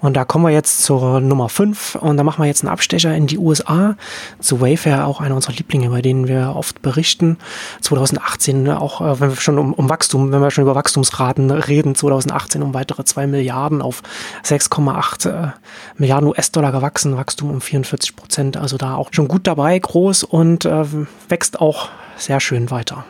[0.01, 3.15] Und da kommen wir jetzt zur Nummer 5 und da machen wir jetzt einen Abstecher
[3.15, 3.95] in die USA
[4.41, 7.39] zu Wayfair, auch einer unserer Lieblinge bei denen wir oft berichten.
[7.81, 11.51] 2018 ne, auch, äh, wenn wir schon um, um Wachstum, wenn wir schon über Wachstumsraten
[11.51, 14.03] reden, 2018 um weitere 2 Milliarden auf
[14.45, 15.51] 6,8 äh,
[15.97, 18.57] Milliarden US-Dollar gewachsen, Wachstum um 44 Prozent.
[18.57, 20.85] Also da auch schon gut dabei, groß und äh,
[21.29, 23.05] wächst auch sehr schön weiter.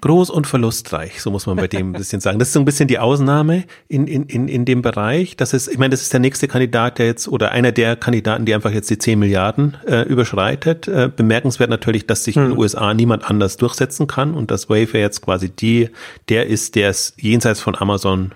[0.00, 2.38] Groß und verlustreich, so muss man bei dem ein bisschen sagen.
[2.38, 5.36] Das ist so ein bisschen die Ausnahme in, in, in, in dem Bereich.
[5.36, 8.44] Das ist, ich meine, das ist der nächste Kandidat, der jetzt, oder einer der Kandidaten,
[8.46, 10.88] die einfach jetzt die 10 Milliarden äh, überschreitet.
[10.88, 12.44] Äh, bemerkenswert natürlich, dass sich hm.
[12.44, 15.90] in den USA niemand anders durchsetzen kann und dass Wayfair jetzt quasi die,
[16.28, 18.32] der ist, der es jenseits von Amazon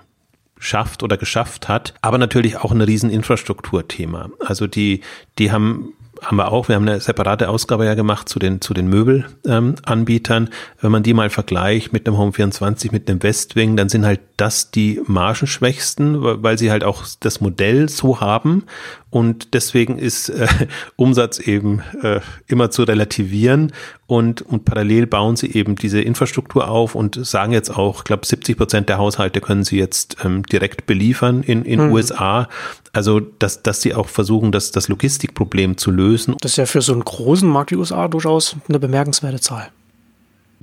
[0.59, 4.31] schafft oder geschafft hat, aber natürlich auch ein riesen Infrastrukturthema.
[4.41, 5.01] Also die,
[5.39, 5.93] die haben
[6.25, 6.69] haben wir auch.
[6.69, 10.45] Wir haben eine separate Ausgabe ja gemacht zu den, zu den Möbelanbietern.
[10.45, 14.05] Ähm, Wenn man die mal vergleicht mit einem Home 24, mit einem Westwing, dann sind
[14.05, 18.65] halt das die margenschwächsten, weil sie halt auch das Modell so haben.
[19.15, 20.49] Und deswegen ist äh,
[20.97, 23.73] Umsatz eben äh, immer zu relativieren.
[24.09, 28.27] Und, und parallel bauen sie eben diese Infrastruktur auf und sagen jetzt auch, ich glaube,
[28.27, 31.93] 70 Prozent der Haushalte können sie jetzt ähm, direkt beliefern in, in mhm.
[31.93, 32.49] USA.
[32.93, 36.35] Also, dass, dass sie auch versuchen, das, das Logistikproblem zu lösen.
[36.41, 39.69] Das ist ja für so einen großen Markt wie USA durchaus eine bemerkenswerte Zahl.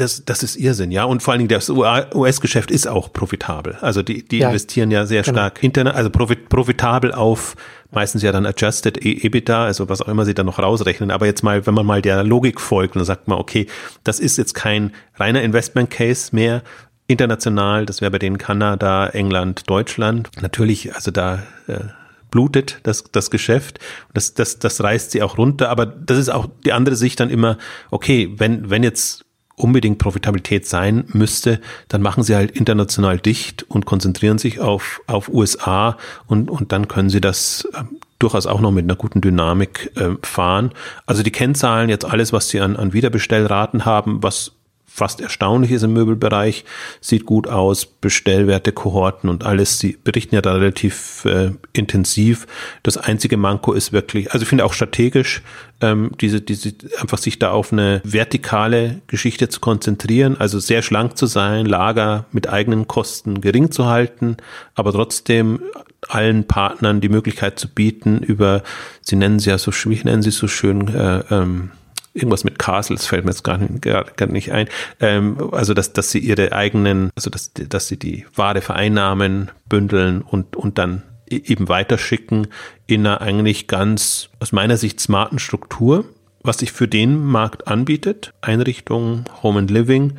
[0.02, 1.04] Das, das ist Irrsinn, ja.
[1.04, 3.78] Und vor allen Dingen das US-Geschäft ist auch profitabel.
[3.82, 5.36] Also die, die ja, investieren ja sehr genau.
[5.36, 7.56] stark hinter, also profit, profitabel auf
[7.92, 11.12] meistens ja dann Adjusted e- EBITDA, also was auch immer sie dann noch rausrechnen.
[11.12, 13.68] Aber jetzt mal, wenn man mal der Logik folgt, dann sagt man, okay,
[14.04, 16.64] das ist jetzt kein reiner Investment Case mehr,
[17.06, 20.30] international, das wäre bei denen Kanada, England, Deutschland.
[20.42, 21.80] Natürlich, also da äh,
[22.32, 23.80] blutet, das, das Geschäft.
[24.16, 25.70] Das, das, das reißt sie auch runter.
[25.70, 27.60] Aber das ist auch die andere Sicht dann immer,
[27.92, 29.26] okay, wenn, wenn jetzt
[29.62, 35.30] unbedingt Profitabilität sein müsste, dann machen sie halt international dicht und konzentrieren sich auf, auf
[35.30, 35.98] USA
[36.28, 37.84] und, und dann können sie das äh,
[38.20, 40.72] durchaus auch noch mit einer guten Dynamik äh, fahren.
[41.06, 44.54] Also die Kennzahlen, jetzt alles, was sie an, an Wiederbestellraten haben, was
[44.94, 46.66] fast erstaunlich ist im Möbelbereich,
[47.00, 52.46] sieht gut aus, Bestellwerte, Kohorten und alles, sie berichten ja da relativ äh, intensiv.
[52.84, 55.44] Das einzige Manko ist wirklich, also ich finde auch strategisch,
[55.80, 61.18] ähm, diese, diese, einfach sich da auf eine vertikale Geschichte zu konzentrieren, also sehr schlank
[61.18, 64.38] zu sein, Lager mit eigenen Kosten gering zu halten,
[64.76, 65.62] aber trotzdem
[66.10, 68.64] allen Partnern die Möglichkeit zu bieten, über,
[69.02, 71.72] sie nennen sie ja so, wie nennen sie so schön, äh, ähm,
[72.14, 74.68] irgendwas mit Castles fällt mir jetzt gar nicht, gar, gar nicht ein.
[75.00, 80.22] Ähm, also dass, dass sie ihre eigenen, also dass, dass sie die Ware vereinnahmen, bündeln
[80.22, 82.48] und, und dann e-, eben weiterschicken
[82.88, 86.06] in einer eigentlich ganz, aus meiner Sicht, smarten Struktur,
[86.44, 88.34] was sich für den Markt anbietet.
[88.42, 90.14] Einrichtung, Home and Living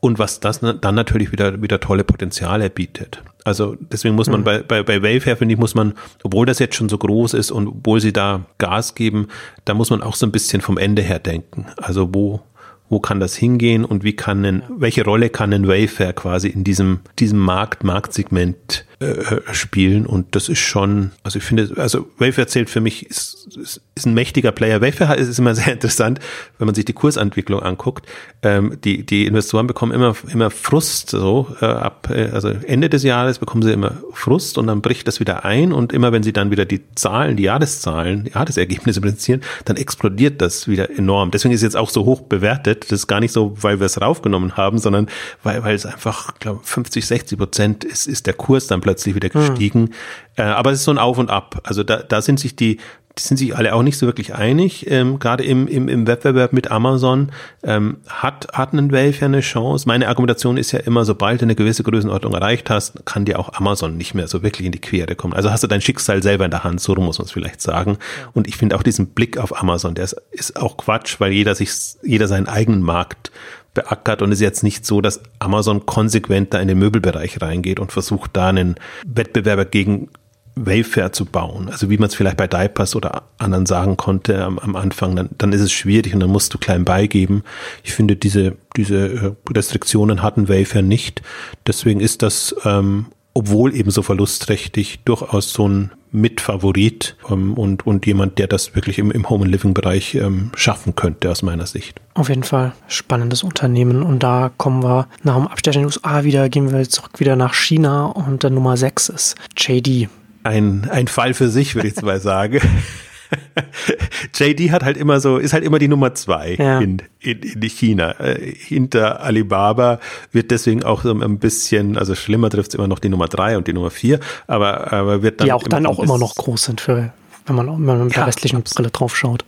[0.00, 3.22] und was das dann natürlich wieder, wieder tolle Potenziale bietet.
[3.44, 4.44] Also deswegen muss man mhm.
[4.44, 7.50] bei, bei, bei Wayfair, finde ich, muss man, obwohl das jetzt schon so groß ist
[7.50, 9.28] und obwohl sie da Gas geben,
[9.64, 11.66] da muss man auch so ein bisschen vom Ende her denken.
[11.76, 12.40] Also wo,
[12.88, 16.64] wo kann das hingehen und wie kann ein, welche Rolle kann ein Wayfair quasi in
[16.64, 22.46] diesem, diesem Markt, Marktsegment äh, spielen und das ist schon, also ich finde, also Wayfair
[22.46, 24.80] zählt für mich, ist, ist, ist ein mächtiger Player.
[24.80, 26.18] Wayfair ist, ist immer sehr interessant,
[26.58, 28.06] wenn man sich die Kursentwicklung anguckt.
[28.42, 33.02] Ähm, die, die Investoren bekommen immer, immer Frust, so äh, ab, äh, also Ende des
[33.02, 36.32] Jahres bekommen sie immer Frust und dann bricht das wieder ein und immer wenn sie
[36.32, 41.30] dann wieder die Zahlen, die Jahreszahlen, die Jahresergebnisse präsentieren, dann explodiert das wieder enorm.
[41.32, 42.75] Deswegen ist es jetzt auch so hoch bewertet.
[42.80, 45.08] Das ist gar nicht so, weil wir es raufgenommen haben, sondern
[45.42, 49.28] weil, weil es einfach, glaube 50, 60 Prozent ist, ist der Kurs dann plötzlich wieder
[49.28, 49.40] hm.
[49.40, 49.80] gestiegen.
[49.80, 49.92] Hm.
[50.36, 51.60] Äh, aber es ist so ein Auf und Ab.
[51.64, 52.78] Also da, da sind sich die
[53.18, 54.90] sind sich alle auch nicht so wirklich einig.
[54.90, 59.40] Ähm, Gerade im, im, im Wettbewerb mit Amazon ähm, hat, hat ein Wave ja eine
[59.40, 59.88] Chance.
[59.88, 63.54] Meine Argumentation ist ja immer, sobald du eine gewisse Größenordnung erreicht hast, kann dir auch
[63.54, 65.32] Amazon nicht mehr so wirklich in die Quere kommen.
[65.32, 67.98] Also hast du dein Schicksal selber in der Hand, so muss man es vielleicht sagen.
[68.34, 71.54] Und ich finde auch diesen Blick auf Amazon, der ist, ist auch Quatsch, weil jeder
[71.54, 71.70] sich,
[72.02, 73.30] jeder seinen eigenen Markt
[73.72, 77.78] beackert und es ist jetzt nicht so, dass Amazon konsequent da in den Möbelbereich reingeht
[77.78, 78.76] und versucht da einen
[79.06, 80.08] Wettbewerber gegen
[80.56, 81.68] Wayfair zu bauen.
[81.68, 85.28] Also wie man es vielleicht bei Diapers oder anderen sagen konnte am, am Anfang, dann,
[85.36, 87.44] dann ist es schwierig und dann musst du klein beigeben.
[87.84, 91.20] Ich finde, diese, diese äh, Restriktionen hatten Wayfair nicht.
[91.66, 98.06] Deswegen ist das, ähm, obwohl eben so verlustträchtig, durchaus so ein Mitfavorit ähm, und, und
[98.06, 101.66] jemand, der das wirklich im, im Home and Living Bereich ähm, schaffen könnte, aus meiner
[101.66, 102.00] Sicht.
[102.14, 104.02] Auf jeden Fall spannendes Unternehmen.
[104.02, 107.36] Und da kommen wir nach dem Abstecher in den USA wieder, gehen wir zurück wieder
[107.36, 110.08] nach China und der Nummer 6 ist JD
[110.46, 112.60] ein, ein Fall für sich, würde ich mal sagen.
[114.34, 116.78] JD hat halt immer so, ist halt immer die Nummer zwei ja.
[116.78, 118.12] in, in, in China.
[118.20, 120.00] Äh, hinter Alibaba
[120.32, 123.56] wird deswegen auch so ein bisschen, also schlimmer trifft es immer noch die Nummer drei
[123.56, 125.46] und die Nummer vier, aber, aber wird dann.
[125.46, 127.12] Die auch dann auch immer noch groß sind für,
[127.46, 129.44] wenn man, wenn man mit ja, der restlichen Brille drauf schaut.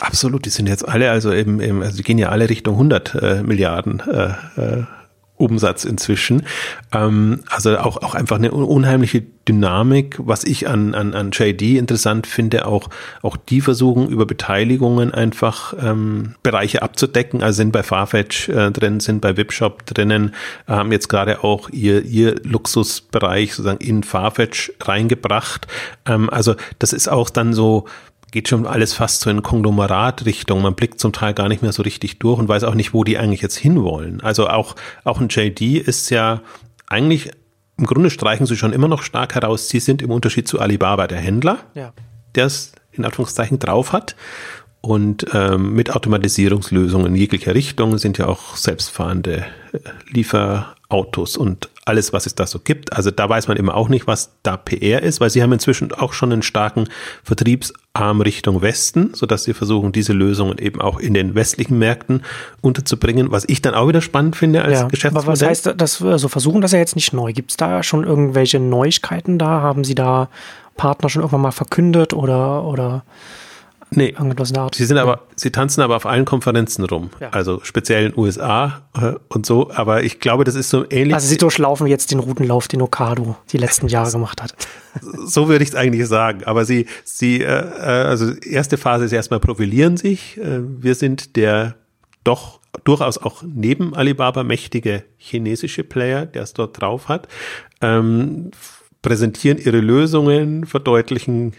[0.00, 3.14] Absolut, die sind jetzt alle, also eben, eben also die gehen ja alle Richtung 100
[3.14, 4.28] äh, Milliarden äh,
[4.60, 4.84] äh
[5.38, 6.44] Umsatz inzwischen.
[6.92, 10.16] Ähm, also auch, auch einfach eine unheimliche Dynamik.
[10.18, 12.90] Was ich an, an, an JD interessant finde, auch,
[13.22, 17.42] auch die versuchen über Beteiligungen einfach ähm, Bereiche abzudecken.
[17.42, 20.34] Also sind bei Farfetch äh, drin, sind bei Webshop drinnen,
[20.66, 25.66] haben jetzt gerade auch ihr, ihr Luxusbereich sozusagen in Farfetch reingebracht.
[26.06, 27.86] Ähm, also das ist auch dann so,
[28.30, 30.62] geht schon alles fast so in Konglomeratrichtung.
[30.62, 33.04] Man blickt zum Teil gar nicht mehr so richtig durch und weiß auch nicht, wo
[33.04, 34.20] die eigentlich jetzt hinwollen.
[34.20, 36.42] Also auch, auch ein JD ist ja
[36.86, 37.30] eigentlich,
[37.78, 39.68] im Grunde streichen sie schon immer noch stark heraus.
[39.68, 41.92] Sie sind im Unterschied zu Alibaba der Händler, ja.
[42.34, 44.16] der es in Anführungszeichen drauf hat.
[44.80, 49.78] Und ähm, mit Automatisierungslösungen in jeglicher Richtung sind ja auch selbstfahrende äh,
[50.10, 52.92] Lieferautos und alles, was es da so gibt.
[52.92, 55.90] Also da weiß man immer auch nicht, was da PR ist, weil sie haben inzwischen
[55.92, 56.88] auch schon einen starken
[57.24, 62.22] Vertriebsarm Richtung Westen, sodass sie versuchen, diese Lösungen eben auch in den westlichen Märkten
[62.60, 65.24] unterzubringen, was ich dann auch wieder spannend finde als ja, Geschäftsmodell.
[65.24, 67.32] Aber was heißt das, also versuchen das ja jetzt nicht neu.
[67.32, 69.60] Gibt es da schon irgendwelche Neuigkeiten da?
[69.62, 70.28] Haben Sie da
[70.76, 73.02] Partner schon irgendwann mal verkündet oder, oder
[73.90, 74.74] Nee, irgendwas Art.
[74.74, 77.10] Sie sind aber, sie tanzen aber auf allen Konferenzen rum.
[77.20, 77.30] Ja.
[77.30, 79.70] Also speziell in den USA äh, und so.
[79.70, 81.14] Aber ich glaube, das ist so ähnlich.
[81.14, 84.54] Also sie durchlaufen jetzt den Routenlauf, den Okado die letzten Jahre gemacht hat.
[85.24, 86.44] So würde ich es eigentlich sagen.
[86.44, 90.36] Aber sie, sie, äh, äh, also erste Phase ist erstmal profilieren sich.
[90.36, 91.76] Äh, wir sind der
[92.24, 97.28] doch durchaus auch neben Alibaba mächtige chinesische Player, der es dort drauf hat.
[97.80, 98.50] Ähm,
[99.00, 101.54] präsentieren ihre Lösungen, verdeutlichen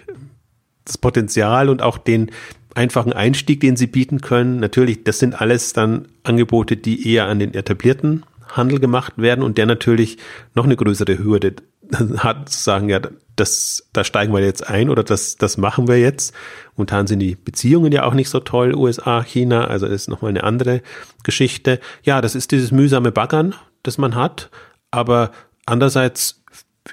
[0.90, 2.32] das Potenzial und auch den
[2.76, 4.60] einfachen Einstieg, den sie bieten können.
[4.60, 9.58] Natürlich, das sind alles dann Angebote, die eher an den etablierten Handel gemacht werden und
[9.58, 10.18] der natürlich
[10.56, 11.56] noch eine größere Hürde
[12.18, 13.00] hat, zu sagen, ja,
[13.36, 16.34] das, da steigen wir jetzt ein oder das, das machen wir jetzt.
[16.76, 20.44] Momentan sind die Beziehungen ja auch nicht so toll, USA, China, also ist nochmal eine
[20.44, 20.82] andere
[21.24, 21.80] Geschichte.
[22.04, 24.50] Ja, das ist dieses mühsame Baggern, das man hat,
[24.92, 25.32] aber
[25.66, 26.44] andererseits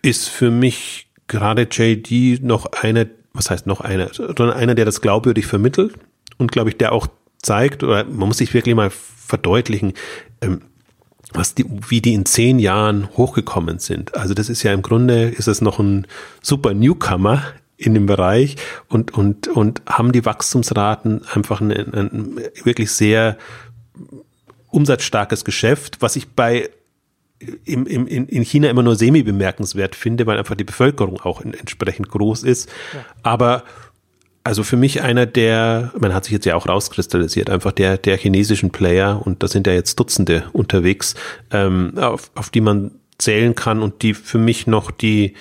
[0.03, 5.01] ist für mich gerade JD noch eine was heißt noch einer, sondern einer, der das
[5.01, 5.95] glaubwürdig vermittelt
[6.39, 7.07] und glaube ich, der auch
[7.43, 9.93] zeigt, oder man muss sich wirklich mal verdeutlichen,
[10.41, 10.63] ähm,
[11.33, 14.15] was die, wie die in zehn Jahren hochgekommen sind.
[14.15, 16.07] Also das ist ja im Grunde, ist es noch ein
[16.41, 17.43] super Newcomer
[17.77, 18.57] in dem Bereich
[18.89, 23.37] und, und, und haben die Wachstumsraten einfach ein, ein wirklich sehr
[24.71, 26.71] umsatzstarkes Geschäft, was ich bei
[27.65, 32.09] im, im, in China immer nur semi bemerkenswert finde, weil einfach die Bevölkerung auch entsprechend
[32.09, 32.71] groß ist.
[32.95, 33.05] Ja.
[33.23, 33.65] Aber
[34.47, 38.17] also für mich einer der, man hat sich jetzt ja auch rauskristallisiert, einfach der, der
[38.17, 41.17] chinesischen Player, und da sind ja jetzt Dutzende unterwegs,
[41.51, 45.35] ähm, auf, auf die man zählen kann und die für mich noch die,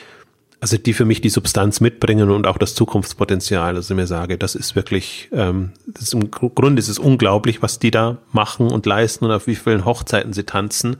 [0.60, 3.76] also die für mich die Substanz mitbringen und auch das Zukunftspotenzial.
[3.76, 7.78] Also mir sage, das ist wirklich, ähm, das ist im Grunde ist es unglaublich, was
[7.78, 10.98] die da machen und leisten und auf wie vielen Hochzeiten sie tanzen.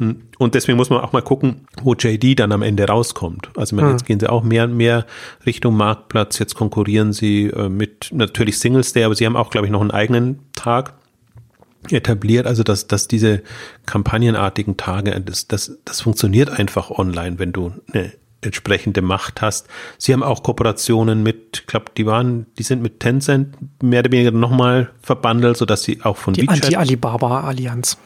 [0.00, 3.50] Und deswegen muss man auch mal gucken, wo JD dann am Ende rauskommt.
[3.56, 4.06] Also meine, jetzt hm.
[4.06, 5.06] gehen sie auch mehr und mehr
[5.44, 6.38] Richtung Marktplatz.
[6.38, 9.80] Jetzt konkurrieren sie äh, mit natürlich Singles Day, aber sie haben auch, glaube ich, noch
[9.80, 10.94] einen eigenen Tag
[11.90, 12.46] etabliert.
[12.46, 13.42] Also dass, dass diese
[13.86, 19.66] kampagnenartigen Tage, das, das, das funktioniert einfach online, wenn du eine entsprechende Macht hast.
[19.98, 24.12] Sie haben auch Kooperationen mit, ich glaube, die waren, die sind mit Tencent mehr oder
[24.12, 27.98] weniger nochmal verbandelt, sodass sie auch von die Anti-Alibaba-Allianz.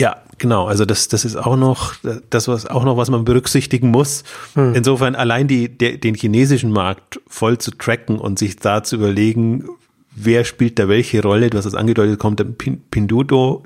[0.00, 0.66] Ja, genau.
[0.66, 1.92] Also das, das ist auch noch,
[2.30, 4.24] das was auch noch, was man berücksichtigen muss.
[4.54, 4.74] Hm.
[4.74, 9.68] Insofern allein die, der, den chinesischen Markt voll zu tracken und sich da zu überlegen,
[10.16, 11.50] wer spielt da welche Rolle.
[11.50, 13.62] Du hast es angedeutet, kommt dann Pinduoduo,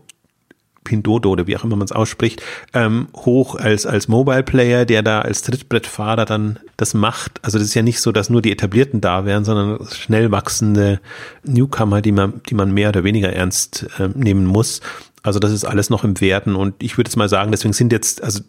[0.83, 2.42] Pindodo oder wie auch immer man es ausspricht,
[2.73, 7.38] ähm, hoch als, als Mobile Player, der da als Trittbrettfahrer dann das macht.
[7.42, 11.01] Also das ist ja nicht so, dass nur die Etablierten da wären, sondern schnell wachsende
[11.44, 14.81] Newcomer, die man, die man mehr oder weniger ernst äh, nehmen muss.
[15.25, 17.93] Also das ist alles noch im Werden und ich würde jetzt mal sagen, deswegen sind
[17.93, 18.41] jetzt, also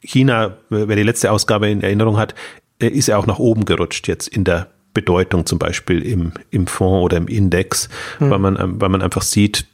[0.00, 2.34] China, wer die letzte Ausgabe in Erinnerung hat,
[2.80, 6.66] äh, ist ja auch nach oben gerutscht jetzt in der Bedeutung zum Beispiel im, im
[6.66, 7.88] Fonds oder im Index,
[8.20, 8.30] mhm.
[8.30, 9.66] weil man, ähm, weil man einfach sieht,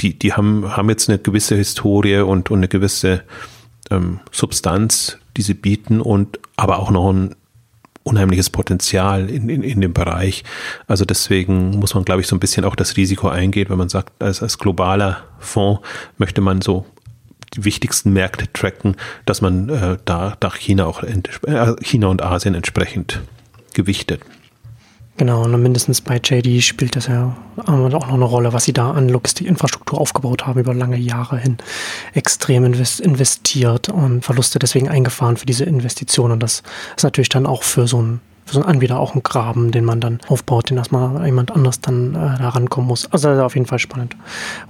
[0.00, 3.22] die, die haben, haben jetzt eine gewisse Historie und, und eine gewisse
[3.90, 7.34] ähm, Substanz, die sie bieten und aber auch noch ein
[8.04, 10.44] unheimliches Potenzial in, in, in dem Bereich.
[10.86, 13.88] Also deswegen muss man, glaube ich, so ein bisschen auch das Risiko eingehen, wenn man
[13.88, 15.80] sagt, als, als globaler Fonds
[16.18, 16.86] möchte man so
[17.54, 22.54] die wichtigsten Märkte tracken, dass man äh, da, da China auch äh, China und Asien
[22.54, 23.20] entsprechend
[23.72, 24.20] gewichtet.
[25.16, 28.90] Genau, und mindestens bei JD spielt das ja auch noch eine Rolle, was sie da
[28.90, 31.56] an Logistikinfrastruktur aufgebaut haben über lange Jahre hin.
[32.14, 36.32] Extrem investiert und Verluste deswegen eingefahren für diese Investitionen.
[36.32, 36.64] Und das
[36.96, 40.00] ist natürlich dann auch für so ein so ein Anbieter auch ein Graben, den man
[40.00, 43.10] dann aufbaut, den erstmal jemand anders dann äh, da rankommen muss.
[43.12, 44.16] Also auf jeden Fall spannend,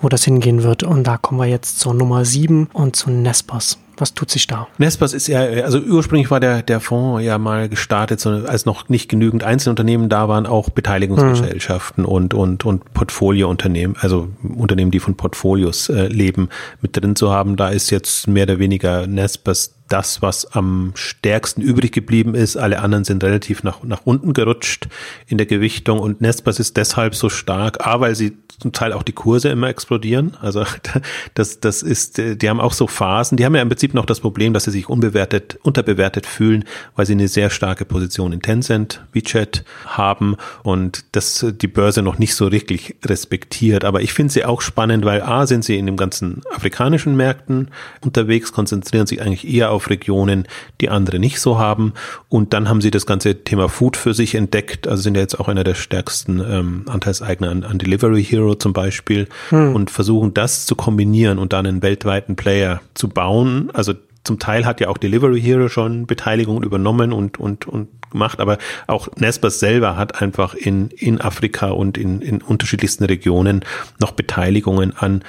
[0.00, 0.82] wo das hingehen wird.
[0.82, 3.78] Und da kommen wir jetzt zur Nummer 7 und zu Nespers.
[3.96, 4.66] Was tut sich da?
[4.78, 8.88] Nespers ist ja, also ursprünglich war der, der Fonds ja mal gestartet, so, als noch
[8.88, 12.10] nicht genügend Einzelunternehmen da waren, auch Beteiligungsgesellschaften mhm.
[12.10, 16.48] und, und, und Portfoliounternehmen, also Unternehmen, die von Portfolios äh, leben,
[16.80, 17.56] mit drin zu haben.
[17.56, 22.56] Da ist jetzt mehr oder weniger Nespers das, was am stärksten übrig geblieben ist.
[22.56, 24.88] Alle anderen sind relativ nach, nach unten gerutscht
[25.26, 29.02] in der Gewichtung und Nespers ist deshalb so stark, A, weil sie zum Teil auch
[29.02, 30.36] die Kurse immer explodieren.
[30.40, 30.64] Also
[31.34, 33.36] das, das ist, die haben auch so Phasen.
[33.36, 37.06] Die haben ja im Prinzip noch das Problem, dass sie sich unbewertet, unterbewertet fühlen, weil
[37.06, 42.34] sie eine sehr starke Position in Tencent, WeChat haben und das die Börse noch nicht
[42.34, 43.84] so wirklich respektiert.
[43.84, 47.68] Aber ich finde sie auch spannend, weil A, sind sie in den ganzen afrikanischen Märkten
[48.00, 50.46] unterwegs, konzentrieren sich eigentlich eher auf Regionen,
[50.80, 51.92] die andere nicht so haben.
[52.28, 54.88] Und dann haben sie das ganze Thema Food für sich entdeckt.
[54.88, 58.72] Also sind ja jetzt auch einer der stärksten ähm, Anteilseigner an, an Delivery Hero zum
[58.72, 59.74] Beispiel hm.
[59.74, 63.70] und versuchen das zu kombinieren und dann einen weltweiten Player zu bauen.
[63.72, 68.40] Also zum Teil hat ja auch Delivery Hero schon Beteiligung übernommen und, und, und gemacht,
[68.40, 73.64] aber auch Nespers selber hat einfach in, in Afrika und in, in unterschiedlichsten Regionen
[74.00, 75.22] noch Beteiligungen an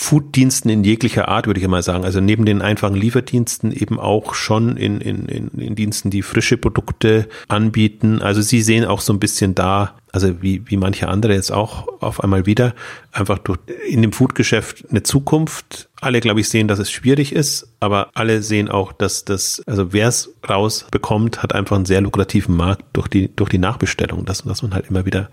[0.00, 2.04] Fooddiensten in jeglicher Art, würde ich mal sagen.
[2.04, 6.56] Also neben den einfachen Lieferdiensten eben auch schon in, in, in, in Diensten, die frische
[6.56, 8.22] Produkte anbieten.
[8.22, 11.88] Also sie sehen auch so ein bisschen da, also wie, wie manche andere jetzt auch
[12.00, 12.76] auf einmal wieder,
[13.10, 15.88] einfach durch, in dem Foodgeschäft eine Zukunft.
[16.00, 19.92] Alle, glaube ich, sehen, dass es schwierig ist, aber alle sehen auch, dass das, also
[19.92, 24.44] wer es rausbekommt, hat einfach einen sehr lukrativen Markt durch die, durch die Nachbestellung, dass,
[24.44, 25.28] dass man halt immer wieder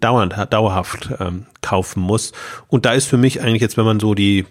[0.00, 2.32] dauernd, dauerhaft ähm, kaufen muss.
[2.68, 4.46] Und da ist für mich eigentlich jetzt, wenn man so die,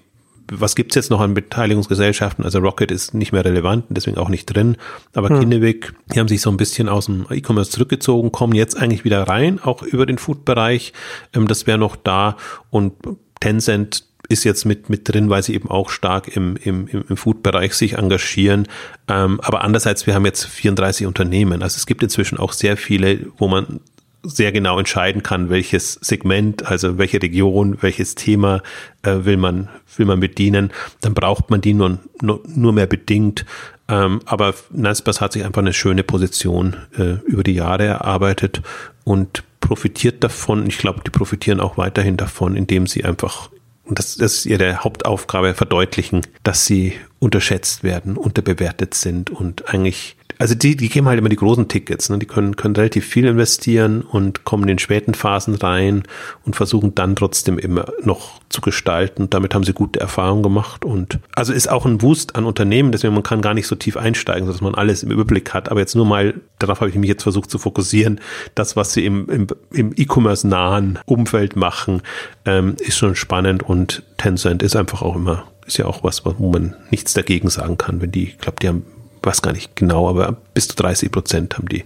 [0.51, 2.45] was gibt's jetzt noch an Beteiligungsgesellschaften?
[2.45, 4.77] Also Rocket ist nicht mehr relevant, deswegen auch nicht drin.
[5.13, 5.39] Aber hm.
[5.39, 9.23] Kinnevik, die haben sich so ein bisschen aus dem E-Commerce zurückgezogen, kommen jetzt eigentlich wieder
[9.23, 10.93] rein, auch über den Food-Bereich.
[11.33, 12.37] Ähm, das wäre noch da.
[12.69, 12.93] Und
[13.39, 17.73] Tencent ist jetzt mit, mit drin, weil sie eben auch stark im, im, im Food-Bereich
[17.73, 18.67] sich engagieren.
[19.07, 21.61] Ähm, aber andererseits, wir haben jetzt 34 Unternehmen.
[21.61, 23.81] Also es gibt inzwischen auch sehr viele, wo man
[24.27, 28.61] sehr genau entscheiden kann, welches Segment, also welche Region, welches Thema
[29.03, 30.71] äh, will man will man bedienen,
[31.01, 33.45] dann braucht man die nur nur, nur mehr bedingt.
[33.87, 38.61] Ähm, aber Naspers hat sich einfach eine schöne Position äh, über die Jahre erarbeitet
[39.03, 40.67] und profitiert davon.
[40.67, 43.49] Ich glaube, die profitieren auch weiterhin davon, indem sie einfach
[43.85, 50.17] und das, das ist ihre Hauptaufgabe, verdeutlichen, dass sie unterschätzt werden, unterbewertet sind und eigentlich
[50.37, 52.17] also die, die geben halt immer die großen Tickets, ne?
[52.17, 56.03] die können, können relativ viel investieren und kommen in späten Phasen rein
[56.45, 59.29] und versuchen dann trotzdem immer noch zu gestalten.
[59.29, 63.13] Damit haben sie gute Erfahrungen gemacht und also ist auch ein Wust an Unternehmen, deswegen
[63.13, 65.69] man kann gar nicht so tief einsteigen, sodass man alles im Überblick hat.
[65.69, 68.19] Aber jetzt nur mal, darauf habe ich mich jetzt versucht zu fokussieren,
[68.55, 72.01] das, was sie im, im, im E-Commerce nahen Umfeld machen,
[72.45, 76.51] ähm, ist schon spannend und Tencent ist einfach auch immer ist ja auch was, wo
[76.51, 78.85] man nichts dagegen sagen kann, wenn die, ich glaube, die haben
[79.25, 81.83] weiß gar nicht genau, aber bis zu 30 Prozent haben die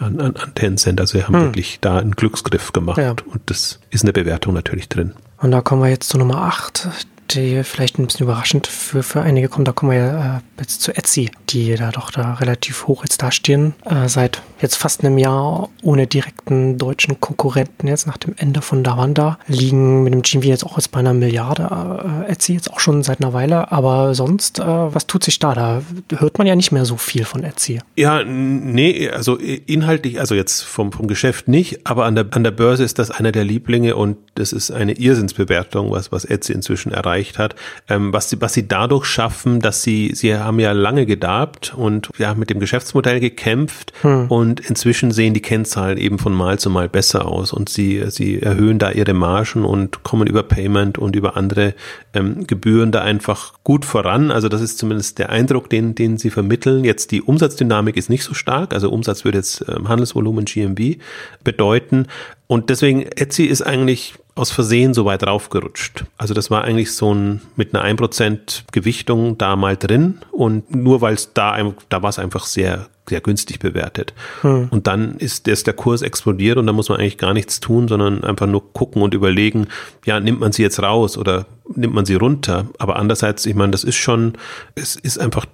[0.00, 1.00] an, an, an Tencent.
[1.00, 1.42] Also wir haben hm.
[1.44, 3.10] wirklich da einen Glücksgriff gemacht ja.
[3.10, 5.14] und das ist eine Bewertung natürlich drin.
[5.38, 6.88] Und da kommen wir jetzt zu Nummer 8,
[7.34, 9.68] die vielleicht ein bisschen überraschend für, für einige kommt.
[9.68, 13.22] Da kommen wir ja äh, jetzt zu Etsy, die da doch da relativ hoch jetzt
[13.22, 13.74] dastehen.
[13.84, 18.84] Äh, seit jetzt fast einem Jahr ohne direkten deutschen Konkurrenten jetzt nach dem Ende von
[18.84, 22.24] Davanda liegen mit dem GMV jetzt auch jetzt bei einer Milliarde.
[22.28, 23.72] Äh, Etsy jetzt auch schon seit einer Weile.
[23.72, 25.54] Aber sonst, äh, was tut sich da?
[25.54, 25.82] Da
[26.16, 27.80] hört man ja nicht mehr so viel von Etsy.
[27.96, 32.50] Ja, nee, also inhaltlich, also jetzt vom, vom Geschäft nicht, aber an der, an der
[32.50, 36.92] Börse ist das einer der Lieblinge und das ist eine Irrsinnsbewertung, was, was Etsy inzwischen
[36.92, 37.54] erreicht hat.
[37.88, 42.10] Ähm, was, sie, was sie dadurch schaffen, dass sie, sie haben ja lange gedarbt und
[42.18, 44.26] ja, mit dem Geschäftsmodell gekämpft hm.
[44.28, 48.40] und inzwischen sehen die Kennzahlen eben von Mal zu Mal besser aus und sie, sie
[48.40, 51.74] erhöhen da ihre Margen und kommen über Payment und über andere
[52.14, 54.30] ähm, Gebühren da einfach gut voran.
[54.30, 56.84] Also das ist zumindest der Eindruck, den, den sie vermitteln.
[56.84, 60.96] Jetzt die Umsatzdynamik ist nicht so stark, also Umsatz würde jetzt ähm, Handelsvolumen GMV
[61.44, 62.06] bedeuten,
[62.52, 66.04] und deswegen, Etsy ist eigentlich aus Versehen so weit raufgerutscht.
[66.16, 71.00] Also das war eigentlich so ein mit einer 1% Gewichtung da mal drin und nur
[71.00, 74.14] weil es da, da war es einfach sehr, sehr günstig bewertet.
[74.40, 74.68] Hm.
[74.70, 77.88] Und dann ist, ist der Kurs explodiert und da muss man eigentlich gar nichts tun,
[77.88, 79.66] sondern einfach nur gucken und überlegen,
[80.06, 82.68] ja, nimmt man sie jetzt raus oder nimmt man sie runter?
[82.78, 84.34] Aber andererseits, ich meine, das ist schon,
[84.76, 85.46] es ist einfach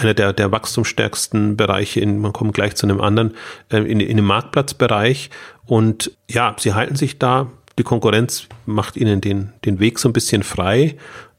[0.00, 3.32] einer der, der wachstumsstärksten Bereiche in, man kommt gleich zu einem anderen,
[3.70, 5.28] äh, in, in dem Marktplatzbereich
[5.66, 7.48] und ja, sie halten sich da.
[7.78, 10.96] Die Konkurrenz macht ihnen den, den Weg so ein bisschen frei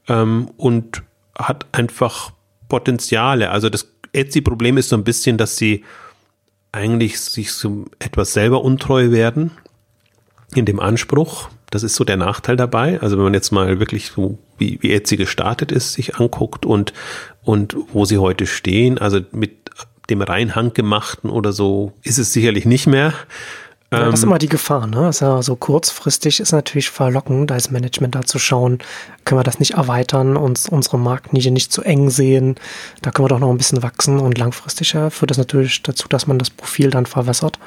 [0.08, 1.02] ähm, und
[1.38, 2.32] hat einfach
[2.68, 3.50] Potenziale.
[3.50, 5.84] Also das Etsy-Problem ist so ein bisschen, dass sie
[6.72, 9.52] eigentlich sich so etwas selber untreu werden
[10.54, 11.48] in dem Anspruch.
[11.70, 13.00] Das ist so der Nachteil dabei.
[13.00, 16.92] Also wenn man jetzt mal wirklich so, wie, wie Etsy gestartet ist, sich anguckt und,
[17.42, 19.70] und wo sie heute stehen, also mit
[20.10, 23.14] dem rein handgemachten oder so, ist es sicherlich nicht mehr.
[23.94, 25.08] Ja, das ist ähm, immer die Gefahr, ne?
[25.08, 28.78] Ist ja so kurzfristig ist natürlich verlockend, als Management da zu schauen,
[29.24, 32.56] können wir das nicht erweitern, uns unsere Marktnische nicht zu eng sehen,
[33.02, 36.26] da können wir doch noch ein bisschen wachsen und langfristig führt das natürlich dazu, dass
[36.26, 37.58] man das Profil dann verwässert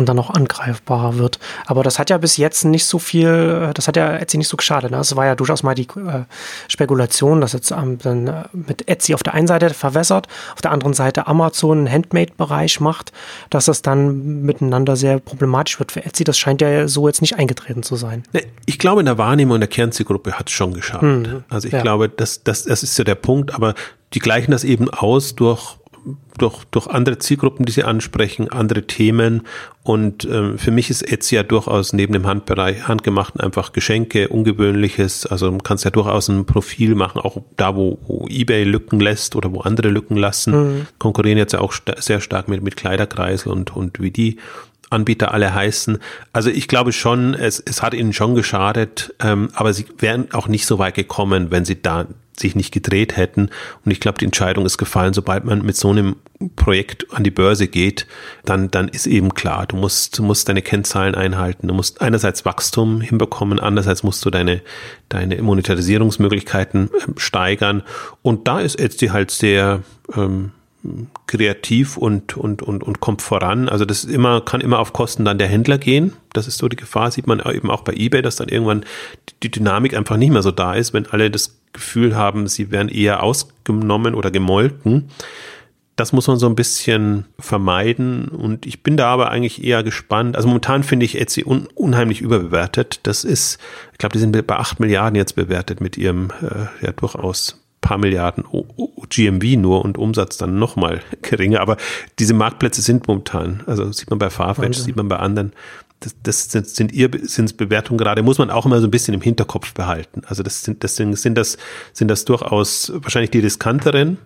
[0.00, 1.38] und dann auch angreifbarer wird.
[1.66, 4.48] Aber das hat ja bis jetzt nicht so viel, äh, das hat ja Etsy nicht
[4.48, 4.90] so geschadet.
[4.90, 4.98] Ne?
[4.98, 6.24] Es war ja durchaus mal die äh,
[6.66, 10.72] Spekulation, dass jetzt ähm, dann äh, mit Etsy auf der einen Seite verwässert, auf der
[10.72, 13.12] anderen Seite Amazon einen Handmade-Bereich macht,
[13.50, 16.24] dass das dann miteinander sehr problematisch wird für Etsy.
[16.24, 18.24] Das scheint ja so jetzt nicht eingetreten zu sein.
[18.66, 21.02] Ich glaube, in der Wahrnehmung der Kernzielgruppe hat es schon geschadet.
[21.28, 21.82] Mhm, also ich ja.
[21.82, 23.74] glaube, das, das, das ist ja der Punkt, aber
[24.14, 25.76] die gleichen das eben aus durch
[26.38, 29.42] durch, durch andere Zielgruppen, die sie ansprechen, andere Themen.
[29.82, 35.26] Und ähm, für mich ist Etsy ja durchaus neben dem Handbereich, Handgemachten einfach Geschenke, Ungewöhnliches.
[35.26, 39.00] Also man kann es ja durchaus ein Profil machen, auch da, wo, wo Ebay Lücken
[39.00, 40.52] lässt oder wo andere Lücken lassen.
[40.52, 40.86] Mhm.
[40.98, 44.38] Konkurrieren jetzt ja auch st sehr stark mit, mit Kleiderkreisel und, und wie die
[44.90, 45.98] Anbieter alle heißen.
[46.32, 50.48] Also ich glaube schon, es, es hat ihnen schon geschadet, ähm, aber sie wären auch
[50.48, 52.06] nicht so weit gekommen, wenn sie da
[52.40, 53.50] sich nicht gedreht hätten.
[53.84, 56.16] Und ich glaube, die Entscheidung ist gefallen, sobald man mit so einem
[56.56, 58.06] Projekt an die Börse geht,
[58.44, 61.68] dann, dann ist eben klar, du musst, du musst deine Kennzahlen einhalten.
[61.68, 64.62] Du musst einerseits Wachstum hinbekommen, andererseits musst du deine,
[65.08, 67.82] deine Monetarisierungsmöglichkeiten ähm, steigern.
[68.22, 69.82] Und da ist Etsy halt sehr,
[70.16, 70.52] ähm,
[71.26, 73.68] kreativ und, und, und, und kommt voran.
[73.68, 76.14] Also das immer, kann immer auf Kosten dann der Händler gehen.
[76.32, 78.84] Das ist so die Gefahr, sieht man eben auch bei eBay, dass dann irgendwann
[79.42, 82.88] die Dynamik einfach nicht mehr so da ist, wenn alle das Gefühl haben, sie werden
[82.88, 85.10] eher ausgenommen oder gemolken.
[85.96, 90.34] Das muss man so ein bisschen vermeiden und ich bin da aber eigentlich eher gespannt.
[90.34, 93.00] Also momentan finde ich Etsy un unheimlich überbewertet.
[93.02, 93.58] Das ist,
[93.92, 97.98] ich glaube, die sind bei acht Milliarden jetzt bewertet mit ihrem äh, ja durchaus paar
[97.98, 98.44] Milliarden
[99.08, 101.60] GMV nur und Umsatz dann nochmal geringer.
[101.60, 101.76] Aber
[102.18, 105.52] diese Marktplätze sind momentan, also sieht man bei Farfetch, sieht man bei anderen,
[106.00, 109.14] das, das sind, sind ihr sind Bewertungen gerade, muss man auch immer so ein bisschen
[109.14, 110.22] im Hinterkopf behalten.
[110.26, 111.58] Also das sind, deswegen sind das,
[111.92, 114.18] sind das durchaus wahrscheinlich die riskanteren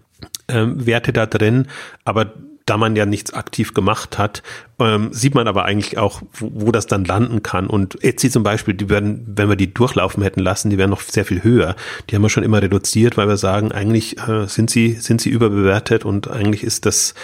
[0.49, 1.67] ähm, Werte da drin,
[2.05, 2.33] aber
[2.67, 4.43] da man ja nichts aktiv gemacht hat,
[4.79, 7.67] ähm, sieht man aber eigentlich auch, wo, wo, das dann landen kann.
[7.67, 11.03] Und Etsy zum Beispiel, die werden, wenn wir die durchlaufen hätten lassen, die wären noch
[11.03, 11.77] sehr viel höher.
[12.09, 15.31] Die haben wir schon immer reduziert, weil wir sagen, eigentlich äh, sind sie sind sie
[15.31, 17.15] überbewertet und eigentlich ist das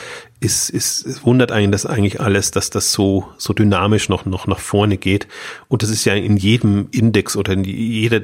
[0.41, 4.47] ist ist es wundert eigentlich das eigentlich alles, dass das so so dynamisch noch noch
[4.47, 5.27] nach vorne geht.
[5.69, 8.21] Und das ist ja in jedem Index oder in jeder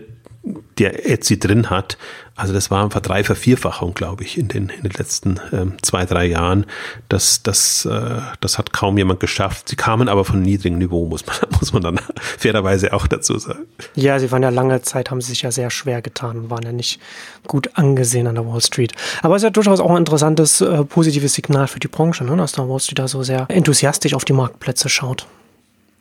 [0.78, 1.96] der Etsy drin hat.
[2.34, 6.04] Also das war eine Verdrei Vervierfachung, glaube ich, in den, in den letzten ähm, zwei,
[6.04, 6.66] drei Jahren.
[7.08, 9.70] Das, das, äh, das hat kaum jemand geschafft.
[9.70, 12.00] Sie kamen aber von niedrigem Niveau, muss man, muss man dann
[12.38, 13.64] fairerweise auch dazu sagen.
[13.94, 16.72] Ja, sie waren ja lange Zeit, haben sie sich ja sehr schwer getan, waren ja
[16.72, 17.00] nicht
[17.46, 18.92] gut angesehen an der Wall Street.
[19.22, 22.36] Aber es ist ja durchaus auch ein interessantes, äh, positives Signal für die Branche, ne?
[22.36, 25.26] dass der Wall Street da so sehr enthusiastisch auf die Marktplätze schaut.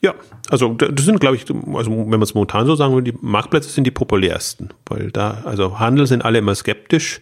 [0.01, 0.13] Ja,
[0.49, 3.69] also das sind, glaube ich, also wenn man es momentan so sagen will, die Marktplätze
[3.69, 7.21] sind die populärsten, weil da, also Handel sind alle immer skeptisch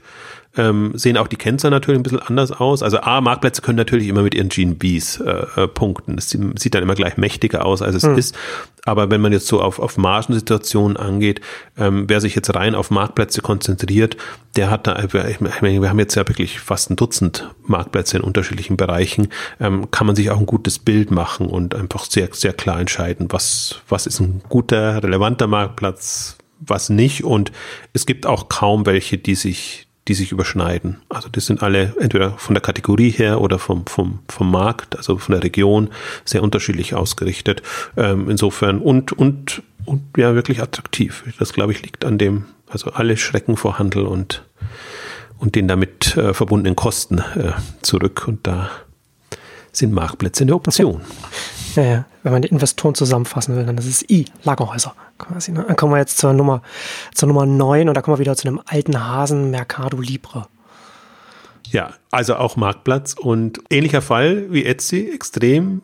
[0.55, 2.83] ähm, sehen auch die Kennzahlen natürlich ein bisschen anders aus.
[2.83, 6.15] Also A, Marktplätze können natürlich immer mit ihren GNBs äh, äh, punkten.
[6.15, 8.17] Das sieht dann immer gleich mächtiger aus, als es mhm.
[8.17, 8.35] ist.
[8.85, 11.41] Aber wenn man jetzt so auf, auf Margensituationen angeht,
[11.77, 14.17] ähm, wer sich jetzt rein auf Marktplätze konzentriert,
[14.55, 18.23] der hat da, ich meine, wir haben jetzt ja wirklich fast ein Dutzend Marktplätze in
[18.23, 19.29] unterschiedlichen Bereichen,
[19.59, 23.27] ähm, kann man sich auch ein gutes Bild machen und einfach sehr, sehr klar entscheiden,
[23.29, 27.23] was, was ist ein guter, relevanter Marktplatz, was nicht.
[27.23, 27.51] Und
[27.93, 31.01] es gibt auch kaum welche, die sich, die sich überschneiden.
[31.09, 35.17] Also das sind alle entweder von der Kategorie her oder vom, vom, vom Markt, also
[35.17, 35.89] von der Region,
[36.25, 37.61] sehr unterschiedlich ausgerichtet.
[37.95, 41.23] Ähm, insofern und, und, und ja, wirklich attraktiv.
[41.39, 44.43] Das, glaube ich, liegt an dem, also alle Schrecken vor Handel und,
[45.37, 48.25] und den damit äh, verbundenen Kosten äh, zurück.
[48.27, 48.71] Und da
[49.73, 51.01] sind Marktplätze eine Option.
[51.75, 52.05] Ja, ja.
[52.23, 55.51] Wenn man die Investoren zusammenfassen will, dann ist es I, Lagerhäuser quasi.
[55.51, 55.65] Ne?
[55.67, 56.61] Dann kommen wir jetzt zur Nummer,
[57.13, 60.47] zur Nummer 9 und da kommen wir wieder zu einem alten Hasen, Mercado Libre.
[61.67, 65.81] Ja, also auch Marktplatz und ähnlicher Fall wie Etsy, extrem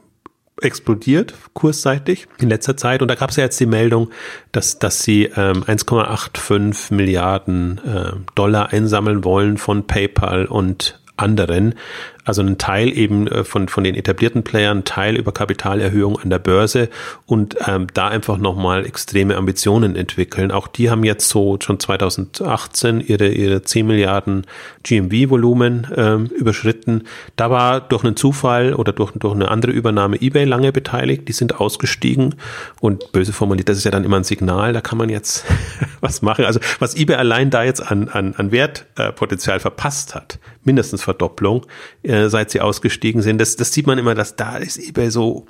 [0.61, 3.01] explodiert, kursseitig in letzter Zeit.
[3.01, 4.09] Und da gab es ja jetzt die Meldung,
[4.51, 11.75] dass, dass sie ähm, 1,85 Milliarden äh, Dollar einsammeln wollen von PayPal und anderen
[12.29, 16.37] Also ein Teil eben äh, von, von den etablierten Playern, Teil über Kapitalerhöhung an der
[16.37, 16.87] Börse
[17.25, 20.51] und ähm, da einfach nochmal extreme Ambitionen entwickeln.
[20.51, 24.45] Auch die haben jetzt so schon 2018 ihre, ihre 10 Milliarden
[24.83, 27.05] GMV-Volumen ähm, überschritten.
[27.35, 31.27] Da war durch einen Zufall oder durch, durch eine andere Übernahme eBay lange beteiligt.
[31.27, 32.35] Die sind ausgestiegen
[32.79, 35.45] und böse formuliert, das ist ja dann immer ein Signal, da kann man jetzt
[35.99, 36.45] was machen.
[36.45, 41.65] Also was eBay allein da jetzt an, an, an Wertpotenzial verpasst hat, mindestens Verdopplung,
[42.03, 45.45] äh, seit sie ausgestiegen sind, das, das sieht man immer, dass da ist eBay so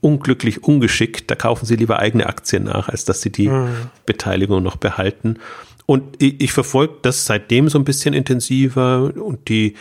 [0.00, 1.30] unglücklich ungeschickt.
[1.30, 3.90] Da kaufen sie lieber eigene Aktien nach, als dass sie die mhm.
[4.04, 5.38] Beteiligung noch behalten.
[5.86, 9.74] Und ich, ich verfolge das seitdem so ein bisschen intensiver und die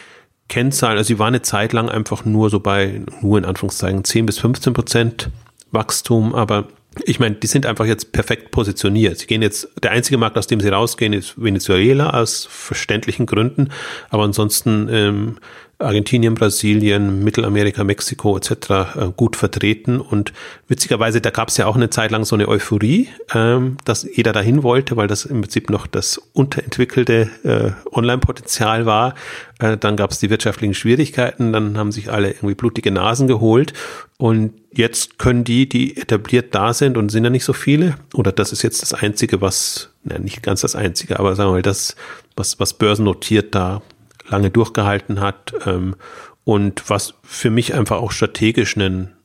[0.47, 4.25] Kennzahlen, also sie war eine Zeit lang einfach nur so bei, nur in Anführungszeichen 10
[4.27, 5.29] bis 15 Prozent
[5.71, 6.67] Wachstum, aber
[7.03, 9.17] ich meine, die sind einfach jetzt perfekt positioniert.
[9.17, 13.69] Sie gehen jetzt, der einzige Markt, aus dem sie rausgehen, ist Venezuela aus verständlichen Gründen,
[14.09, 15.37] aber ansonsten ähm,
[15.77, 18.51] Argentinien, Brasilien, Mittelamerika, Mexiko etc.
[18.51, 19.99] Äh, gut vertreten.
[19.99, 20.31] Und
[20.67, 24.31] witzigerweise, da gab es ja auch eine Zeit lang so eine Euphorie, ähm, dass jeder
[24.31, 29.15] dahin wollte, weil das im Prinzip noch das unterentwickelte äh, Online-Potenzial war.
[29.59, 33.73] Äh, dann gab es die wirtschaftlichen Schwierigkeiten, dann haben sich alle irgendwie blutige Nasen geholt.
[34.17, 38.31] Und jetzt können die, die etabliert da sind und sind ja nicht so viele, oder
[38.31, 41.61] das ist jetzt das Einzige, was, na, nicht ganz das Einzige, aber sagen wir mal,
[41.61, 41.97] das,
[42.37, 43.81] was, was börsennotiert da
[44.27, 45.95] lange durchgehalten hat ähm,
[46.43, 49.15] und was für mich einfach auch strategisch einen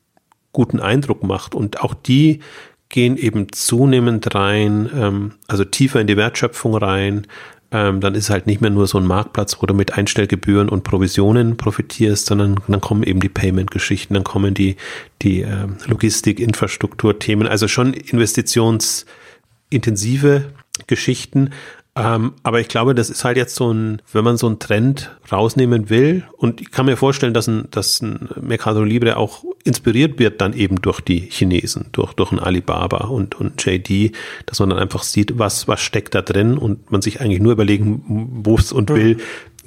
[0.52, 1.54] guten Eindruck macht.
[1.54, 2.40] Und auch die
[2.88, 7.26] gehen eben zunehmend rein, ähm, also tiefer in die Wertschöpfung rein.
[7.72, 10.82] Ähm, dann ist halt nicht mehr nur so ein Marktplatz, wo du mit Einstellgebühren und
[10.82, 14.74] Provisionen profitierst, sondern dann kommen eben die Payment-Geschichten, dann kommen die,
[15.22, 20.46] die äh, Logistik, Infrastruktur-Themen, also schon investitionsintensive
[20.88, 21.50] Geschichten,
[21.96, 25.10] ähm, aber ich glaube, das ist halt jetzt so ein, wenn man so einen Trend
[25.30, 30.18] rausnehmen will, und ich kann mir vorstellen, dass ein, dass ein Mercado Libre auch inspiriert
[30.18, 34.14] wird dann eben durch die Chinesen, durch, durch ein Alibaba und, und JD,
[34.46, 37.52] dass man dann einfach sieht, was, was steckt da drin und man sich eigentlich nur
[37.52, 39.18] überlegen muss und will,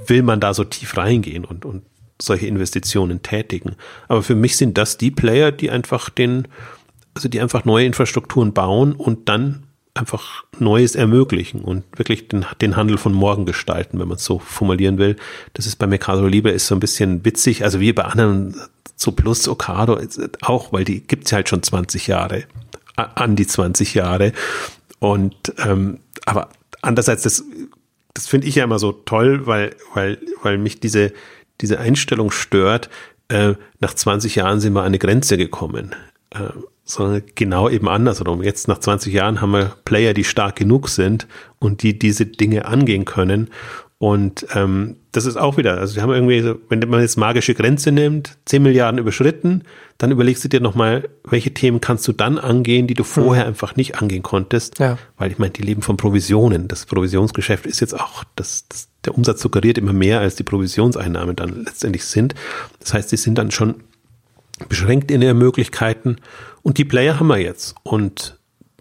[0.08, 1.84] will man da so tief reingehen und, und
[2.22, 3.76] solche Investitionen tätigen.
[4.08, 6.48] Aber für mich sind das die Player, die einfach den,
[7.14, 9.64] also die einfach neue Infrastrukturen bauen und dann
[9.96, 14.40] einfach Neues ermöglichen und wirklich den, den Handel von morgen gestalten, wenn man es so
[14.40, 15.18] formulieren will.
[15.54, 18.56] Das ist bei Mercado Libre ist so ein bisschen witzig, also wie bei anderen,
[18.96, 20.00] so Plus Ocado
[20.42, 22.46] auch, weil die gibt's halt schon 20 Jahre,
[22.96, 24.34] an die 20 Jahre.
[25.00, 26.50] Und ähm, aber
[26.82, 27.44] andererseits, das,
[28.14, 31.14] das finde ich ja immer so toll, weil, weil, weil mich diese,
[31.62, 32.90] diese Einstellung stört.
[33.28, 35.96] Äh, nach 20 Jahren sind wir an eine Grenze gekommen.
[36.32, 36.50] Äh,
[36.86, 38.44] sondern genau eben andersrum.
[38.44, 41.28] Jetzt nach 20 Jahren haben wir Player, die stark genug sind
[41.60, 43.50] und die diese Dinge angehen können.
[44.04, 47.54] Und ähm, das ist auch wieder, also wir haben irgendwie, so, wenn man jetzt magische
[47.54, 49.64] Grenze nimmt, 10 Milliarden überschritten,
[49.98, 53.50] dann überlegst du dir nochmal, welche Themen kannst du dann angehen, die du vorher hm.
[53.52, 54.80] einfach nicht angehen konntest.
[54.80, 54.98] Ja.
[55.18, 56.68] Weil ich meine, die leben von Provisionen.
[56.68, 61.38] Das Provisionsgeschäft ist jetzt auch, das, das, der Umsatz suggeriert immer mehr, als die Provisionseinnahmen
[61.38, 62.36] dann letztendlich sind.
[62.82, 63.76] Das heißt, sie sind dann schon
[64.70, 66.18] beschränkt in ihren Möglichkeiten.
[66.62, 67.76] Und die Player haben wir jetzt.
[67.84, 68.40] Und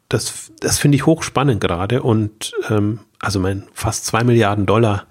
[0.09, 2.03] das, das finde ich hochspannend gerade.
[2.03, 5.07] Und ähm, also mein fast zwei Milliarden Dollar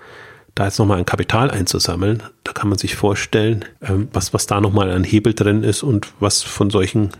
[0.56, 4.60] da jetzt nochmal ein Kapital einzusammeln, da kann man sich vorstellen, ähm, was, was da
[4.60, 7.12] nochmal an Hebel drin ist und was von solchen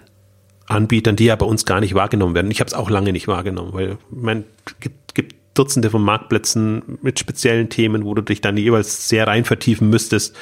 [0.68, 2.52] Anbietern, die ja bei uns gar nicht wahrgenommen werden.
[2.52, 4.44] Ich habe es auch lange nicht wahrgenommen, weil man
[4.80, 9.46] gibt, gibt Dutzende von Marktplätzen mit speziellen Themen, wo du dich dann jeweils sehr rein
[9.46, 10.36] vertiefen müsstest,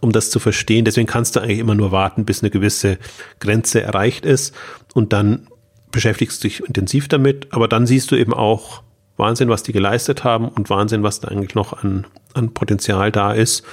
[0.00, 0.86] um das zu verstehen.
[0.86, 2.96] Deswegen kannst du eigentlich immer nur warten, bis eine gewisse
[3.38, 4.54] Grenze erreicht ist
[4.94, 5.46] und dann
[5.90, 8.82] beschäftigst du dich intensiv damit, aber dann siehst du eben auch
[9.18, 13.32] Wahnsinn, was die geleistet haben und Wahnsinn, was da eigentlich noch an, an Potenzial da
[13.32, 13.64] ist.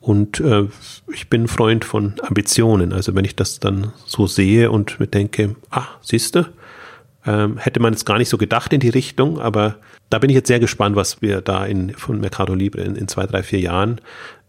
[0.00, 0.68] Und äh,
[1.12, 2.94] ich bin Freund von Ambitionen.
[2.94, 6.46] Also wenn ich das dann so sehe und mir denke, ah, siehst du,
[7.26, 9.76] ähm, hätte man jetzt gar nicht so gedacht in die Richtung, aber
[10.10, 13.08] da bin ich jetzt sehr gespannt, was wir da in, von Mercado Libre in, in
[13.08, 14.00] zwei, drei, vier Jahren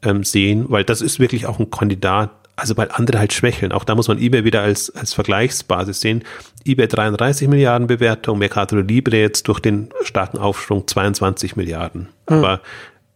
[0.03, 3.71] ähm, sehen, weil das ist wirklich auch ein Kandidat, also weil andere halt schwächeln.
[3.71, 6.23] Auch da muss man eBay wieder als, als Vergleichsbasis sehen.
[6.65, 12.09] eBay 33 Milliarden Bewertung, Mercado Libre jetzt durch den starken Aufschwung 22 Milliarden.
[12.29, 12.35] Mhm.
[12.35, 12.61] Aber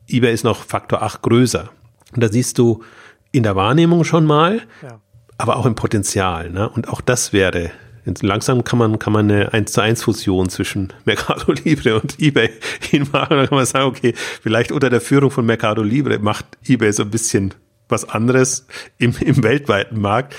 [0.08, 1.70] eBay ist noch Faktor 8 größer.
[2.14, 2.84] Und da siehst du
[3.32, 5.00] in der Wahrnehmung schon mal, ja.
[5.38, 6.50] aber auch im Potenzial.
[6.50, 6.68] Ne?
[6.68, 7.72] Und auch das wäre
[8.06, 12.50] Langsam kann man, kann man eine 1 zu 1 Fusion zwischen Mercado Libre und eBay
[12.82, 13.38] hinmachen.
[13.38, 17.04] Dann kann man sagen, okay, vielleicht unter der Führung von Mercado Libre macht eBay so
[17.04, 17.54] ein bisschen
[17.90, 18.66] was anderes
[18.98, 20.36] im, im weltweiten Markt.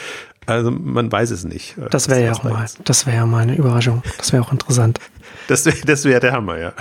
[0.46, 1.76] Also man weiß es nicht.
[1.90, 4.02] Das wäre ja auch mal, das wäre ja mal eine Überraschung.
[4.18, 4.98] Das wäre auch interessant.
[5.46, 6.72] Das wäre das wär der Hammer, ja.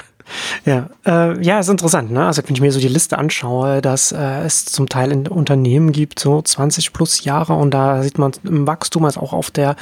[0.66, 2.12] Ja, äh, ja, ist interessant.
[2.12, 2.26] Ne?
[2.26, 5.92] Also wenn ich mir so die Liste anschaue, dass äh, es zum Teil in Unternehmen
[5.92, 9.76] gibt, so 20 plus Jahre und da sieht man im Wachstum, also auch auf der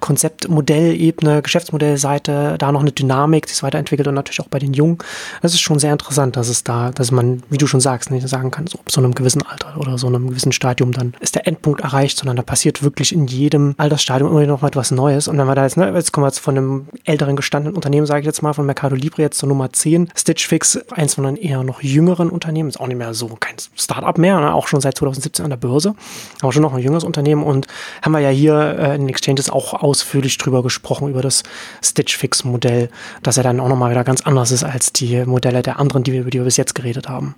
[0.00, 4.98] Konzeptmodellebene, Geschäftsmodellseite, da noch eine Dynamik, die ist weiterentwickelt und natürlich auch bei den Jungen.
[5.42, 8.28] Das ist schon sehr interessant, dass es da, dass man, wie du schon sagst, nicht
[8.28, 11.34] sagen kann, so ab so einem gewissen Alter oder so einem gewissen Stadium dann ist
[11.34, 15.28] der Endpunkt erreicht, sondern da passiert wirklich in jedem Altersstadium immer noch mal etwas Neues.
[15.28, 18.06] Und wenn wir da jetzt, ne, jetzt kommen wir jetzt von einem älteren gestandenen Unternehmen,
[18.06, 21.26] sage ich jetzt mal, von Mercado Libre jetzt zur Nummer 10, Stitch Fix, eins von
[21.26, 24.66] einem eher noch jüngeren Unternehmen, ist auch nicht mehr so kein Startup mehr, ne, auch
[24.66, 25.94] schon seit 2017 an der Börse,
[26.40, 27.42] aber schon noch ein jüngeres Unternehmen.
[27.42, 27.66] Und
[28.02, 31.42] haben wir ja hier äh, in den Exchanges auch ausführlich drüber gesprochen, über das
[31.82, 32.90] Stitch Fix Modell,
[33.22, 36.12] dass er dann auch nochmal wieder ganz anders ist als die Modelle der anderen, die
[36.12, 37.34] wir, über die wir bis jetzt geredet haben.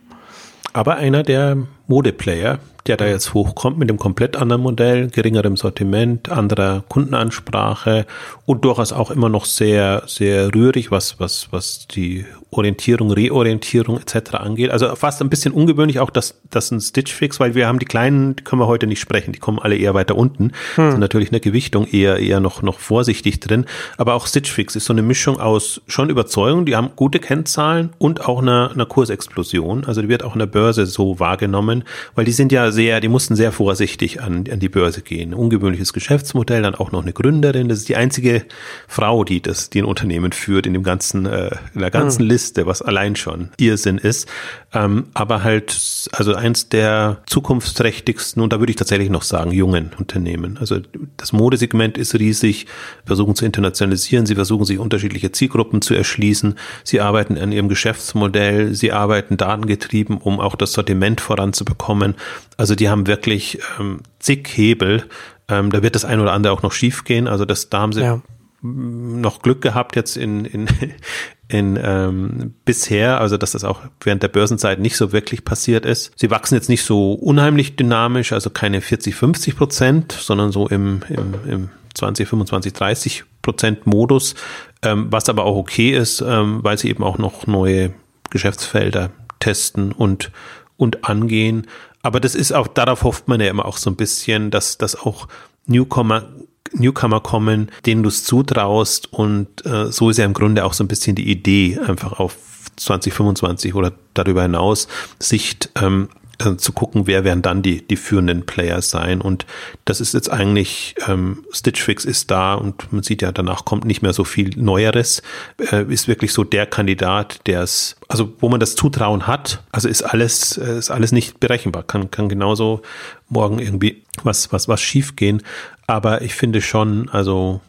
[0.72, 1.56] Aber einer der
[1.88, 8.06] Modeplayer, der da jetzt hochkommt mit dem komplett anderen Modell, geringerem Sortiment, anderer Kundenansprache
[8.46, 14.34] und durchaus auch immer noch sehr, sehr rührig, was, was, was die Orientierung, Reorientierung etc.
[14.34, 14.70] angeht.
[14.70, 17.84] Also fast ein bisschen ungewöhnlich auch, dass, dass ein Stitch Fix, weil wir haben die
[17.84, 20.52] kleinen, die können wir heute nicht sprechen, die kommen alle eher weiter unten.
[20.76, 20.92] Hm.
[20.92, 23.66] Sind natürlich eine Gewichtung eher, eher noch, noch vorsichtig drin.
[23.98, 27.90] Aber auch Stitch Fix ist so eine Mischung aus schon Überzeugung, die haben gute Kennzahlen
[27.98, 29.84] und auch einer, einer Kursexplosion.
[29.84, 31.77] Also die wird auch in der Börse so wahrgenommen,
[32.14, 35.34] weil die sind ja sehr, die mussten sehr vorsichtig an, an die Börse gehen.
[35.34, 37.68] Ungewöhnliches Geschäftsmodell, dann auch noch eine Gründerin.
[37.68, 38.44] Das ist die einzige
[38.86, 42.28] Frau, die das, die ein Unternehmen führt in dem ganzen, äh, in der ganzen hm.
[42.28, 44.28] Liste, was allein schon Irrsinn ist.
[44.72, 49.92] Ähm, aber halt, also eins der zukunftsträchtigsten und da würde ich tatsächlich noch sagen, jungen
[49.98, 50.58] Unternehmen.
[50.58, 50.78] Also
[51.16, 52.66] das Modesegment ist riesig,
[53.06, 58.74] versuchen zu internationalisieren, sie versuchen sich unterschiedliche Zielgruppen zu erschließen, sie arbeiten an ihrem Geschäftsmodell,
[58.74, 61.20] sie arbeiten datengetrieben, um auch das Sortiment
[61.68, 62.14] voranzubekommen.
[62.56, 65.04] Also die haben wirklich ähm, zig Hebel.
[65.48, 67.28] Ähm, da wird das ein oder andere auch noch schief gehen.
[67.28, 68.20] Also das, da haben sie ja.
[68.62, 70.68] noch Glück gehabt jetzt in, in,
[71.48, 76.12] in ähm, bisher, also dass das auch während der Börsenzeit nicht so wirklich passiert ist.
[76.16, 81.00] Sie wachsen jetzt nicht so unheimlich dynamisch, also keine 40, 50 Prozent, sondern so im,
[81.08, 84.34] im, im 20, 25, 30 Prozent Modus,
[84.82, 87.94] ähm, was aber auch okay ist, ähm, weil sie eben auch noch neue
[88.30, 89.10] Geschäftsfelder
[89.40, 90.30] testen und
[90.78, 91.66] und angehen.
[92.00, 94.96] Aber das ist auch, darauf hofft man ja immer auch so ein bisschen, dass, dass
[94.96, 95.28] auch
[95.66, 96.24] Newcomer,
[96.72, 99.12] Newcomer kommen, denen du es zutraust.
[99.12, 102.36] Und äh, so ist ja im Grunde auch so ein bisschen die Idee, einfach auf
[102.76, 106.08] 2025 oder darüber hinaus Sicht ähm,
[106.38, 109.20] äh, zu gucken, wer werden dann die, die führenden Player sein.
[109.20, 109.46] Und
[109.84, 113.84] das ist jetzt eigentlich, ähm, Stitch Fix ist da und man sieht ja, danach kommt
[113.84, 115.22] nicht mehr so viel Neueres.
[115.58, 119.88] Äh, ist wirklich so der Kandidat, der es, also wo man das Zutrauen hat, also
[119.88, 121.82] ist alles, äh, ist alles nicht berechenbar.
[121.82, 122.82] Kann, kann genauso
[123.28, 125.42] morgen irgendwie was, was, was schief gehen.
[125.86, 127.60] Aber ich finde schon, also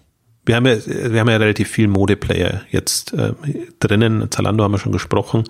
[0.49, 3.33] wir haben ja, wir haben ja relativ viel Modeplayer jetzt äh,
[3.79, 4.31] drinnen.
[4.31, 5.43] Zalando haben wir schon gesprochen.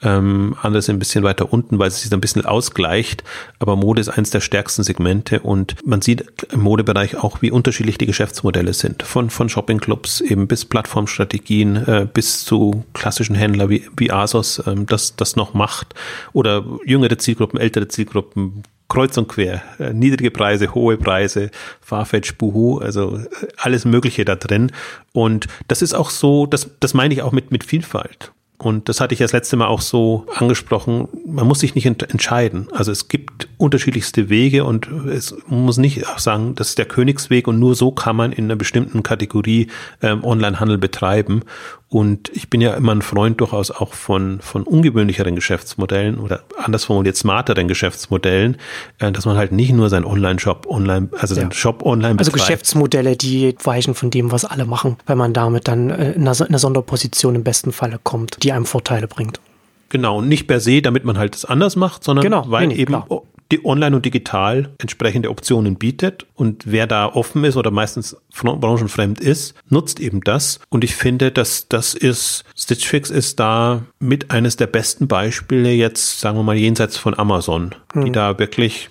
[0.00, 3.22] Ähm, andere sind ein bisschen weiter unten, weil es sich ein bisschen ausgleicht.
[3.58, 7.98] Aber Mode ist eines der stärksten Segmente und man sieht im Modebereich auch, wie unterschiedlich
[7.98, 9.02] die Geschäftsmodelle sind.
[9.02, 14.86] Von, von Shoppingclubs eben bis Plattformstrategien, äh, bis zu klassischen Händlern wie, wie Asos, ähm,
[14.86, 15.94] das, das noch macht.
[16.32, 19.62] Oder jüngere Zielgruppen, ältere Zielgruppen, kreuz und quer.
[19.78, 24.72] Äh, niedrige Preise, hohe Preise, Farfetch, Buhu, also äh, alles Mögliche da drin.
[25.12, 28.32] Und das ist auch so, das, das meine ich auch mit, mit Vielfalt.
[28.58, 31.08] Und das hatte ich das letzte Mal auch so angesprochen.
[31.26, 32.68] Man muss sich nicht entscheiden.
[32.72, 37.48] Also es gibt unterschiedlichste Wege und es muss nicht auch sagen, das ist der Königsweg
[37.48, 39.68] und nur so kann man in einer bestimmten Kategorie
[40.02, 41.42] ähm, Onlinehandel betreiben.
[41.88, 46.84] Und ich bin ja immer ein Freund durchaus auch von, von ungewöhnlicheren Geschäftsmodellen oder anders
[46.84, 48.58] formuliert smarteren Geschäftsmodellen,
[48.98, 51.40] äh, dass man halt nicht nur seinen Online-Shop online, also ja.
[51.40, 52.34] seinen Shop online also betreibt.
[52.34, 56.28] Also Geschäftsmodelle, die weichen von dem, was alle machen, weil man damit dann äh, in
[56.28, 59.40] einer, in einer Sonderposition im besten Falle kommt, die einem Vorteile bringt.
[59.88, 62.74] Genau, und nicht per se, damit man halt das anders macht, sondern genau, weil nee,
[62.74, 63.06] eben klar
[63.52, 66.26] die online und digital entsprechende Optionen bietet.
[66.34, 70.60] Und wer da offen ist oder meistens branchenfremd ist, nutzt eben das.
[70.68, 75.70] Und ich finde, dass das ist, Stitch Fix ist da mit eines der besten Beispiele
[75.72, 78.04] jetzt, sagen wir mal, jenseits von Amazon, mhm.
[78.04, 78.90] die da wirklich,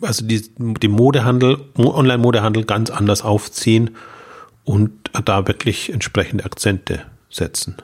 [0.00, 3.90] also die, die Modehandel, Online-Modehandel ganz anders aufziehen
[4.64, 4.92] und
[5.24, 7.76] da wirklich entsprechende Akzente setzen.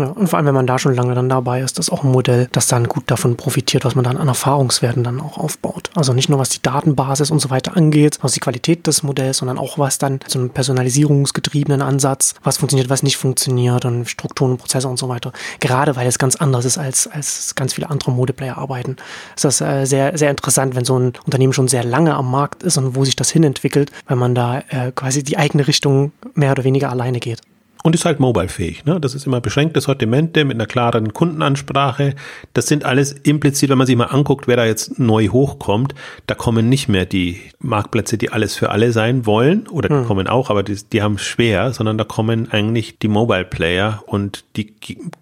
[0.00, 2.04] Ja, und vor allem, wenn man da schon lange dann dabei ist, das ist auch
[2.04, 5.90] ein Modell, das dann gut davon profitiert, was man dann an Erfahrungswerten dann auch aufbaut.
[5.94, 9.38] Also nicht nur was die Datenbasis und so weiter angeht, was die Qualität des Modells,
[9.38, 14.52] sondern auch was dann so einen personalisierungsgetriebenen Ansatz, was funktioniert, was nicht funktioniert und Strukturen
[14.52, 15.32] und Prozesse und so weiter.
[15.60, 18.96] Gerade weil es ganz anders ist, als, als ganz viele andere Modeplayer arbeiten,
[19.36, 22.62] ist das äh, sehr, sehr interessant, wenn so ein Unternehmen schon sehr lange am Markt
[22.62, 26.52] ist und wo sich das hinentwickelt, wenn man da äh, quasi die eigene Richtung mehr
[26.52, 27.42] oder weniger alleine geht.
[27.82, 28.84] Und ist halt mobile-fähig.
[28.84, 29.00] Ne?
[29.00, 32.14] Das ist immer beschränkte Sortimente mit einer klaren Kundenansprache.
[32.52, 35.94] Das sind alles implizit, wenn man sich mal anguckt, wer da jetzt neu hochkommt,
[36.26, 40.06] da kommen nicht mehr die Marktplätze, die alles für alle sein wollen, oder die hm.
[40.06, 44.74] kommen auch, aber die, die haben schwer, sondern da kommen eigentlich die Mobile-Player und die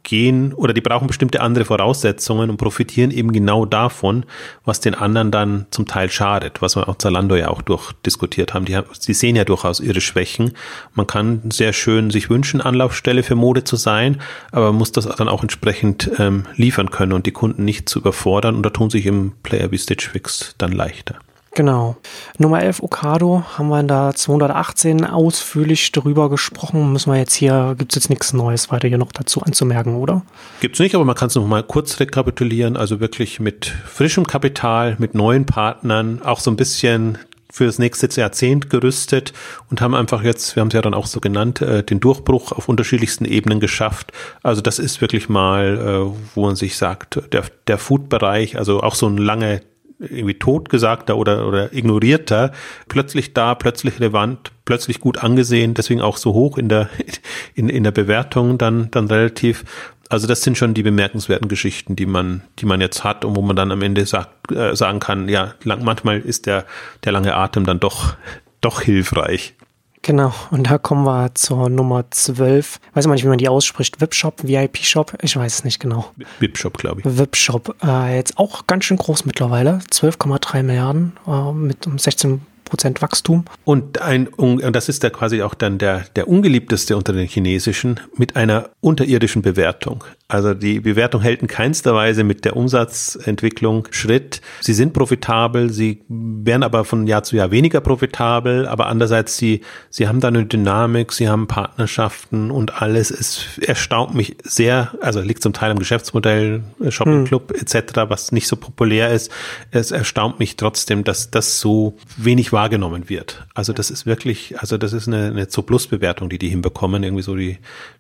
[0.03, 4.25] gehen oder die brauchen bestimmte andere Voraussetzungen und profitieren eben genau davon,
[4.65, 8.65] was den anderen dann zum Teil schadet, was wir auch Zalando ja auch durchdiskutiert haben.
[8.65, 10.53] Die, haben, die sehen ja durchaus ihre Schwächen.
[10.95, 14.23] Man kann sehr schön sich wünschen, Menschen Anlaufstelle für Mode zu sein,
[14.53, 18.57] aber muss das dann auch entsprechend ähm, liefern können und die Kunden nicht zu überfordern.
[18.57, 21.17] Und da tun sich im Player wie Stitch Fix dann leichter.
[21.55, 21.97] Genau.
[22.39, 26.91] Nummer 11 Okado haben wir in der 218 ausführlich darüber gesprochen.
[26.91, 30.23] Müssen wir jetzt hier, gibt es jetzt nichts Neues weiter hier noch dazu anzumerken, oder?
[30.61, 32.79] Gibt es nicht, aber man kann es noch mal kurz rekapitulieren.
[32.79, 37.19] Also wirklich mit frischem Kapital, mit neuen Partnern, auch so ein bisschen
[37.51, 39.33] für das nächste Jahrzehnt gerüstet
[39.71, 42.53] und haben einfach jetzt, wir haben es ja dann auch so genannt, äh, den Durchbruch
[42.53, 44.13] auf unterschiedlichsten Ebenen geschafft.
[44.43, 48.95] Also das ist wirklich mal, äh, wo man sich sagt, der, der Food-Bereich, also auch
[48.95, 49.63] so ein lange
[50.01, 52.53] irgendwie totgesagter oder, oder ignorierter,
[52.89, 56.89] plötzlich da, plötzlich relevant, plötzlich gut angesehen, deswegen auch so hoch in der,
[57.55, 59.65] in, in der Bewertung dann, dann relativ.
[60.09, 63.43] Also das sind schon die bemerkenswerten Geschichten, die man, die man jetzt hat und wo
[63.43, 66.65] man dann am Ende sagt, äh, sagen kann, ja, lang, manchmal ist der,
[67.05, 68.15] der lange Atem dann doch,
[68.61, 69.55] doch hilfreich.
[70.03, 72.79] Genau, und da kommen wir zur Nummer 12.
[72.95, 74.01] Weiß man nicht, wie man die ausspricht.
[74.01, 76.13] VIP-Shop, VIP-Shop, ich weiß es nicht genau.
[76.39, 77.19] VIP-Shop, glaube ich.
[77.19, 79.81] VIP-Shop, äh, jetzt auch ganz schön groß mittlerweile.
[79.91, 83.45] 12,3 Milliarden äh, mit um 16 Prozent Wachstum.
[83.65, 88.01] Und ein, und das ist da quasi auch dann der, der ungeliebteste unter den chinesischen
[88.17, 90.05] mit einer unterirdischen Bewertung.
[90.31, 94.43] Also die Bewertung hält in keinster Weise mit der Umsatzentwicklung Schritt.
[94.61, 99.63] Sie sind profitabel, sie werden aber von Jahr zu Jahr weniger profitabel, aber andererseits sie,
[99.89, 103.11] sie haben da eine Dynamik, sie haben Partnerschaften und alles.
[103.11, 107.25] Es erstaunt mich sehr, also liegt zum Teil am Geschäftsmodell, Shopping hm.
[107.25, 107.61] Club hm.
[107.63, 109.33] etc., was nicht so populär ist.
[109.71, 113.47] Es erstaunt mich trotzdem, dass das so wenig wahrgenommen wird.
[113.55, 117.37] Also das ist wirklich, also das ist eine, eine Zo-Plus-Bewertung, die die hinbekommen, irgendwie so
[117.37, 117.59] die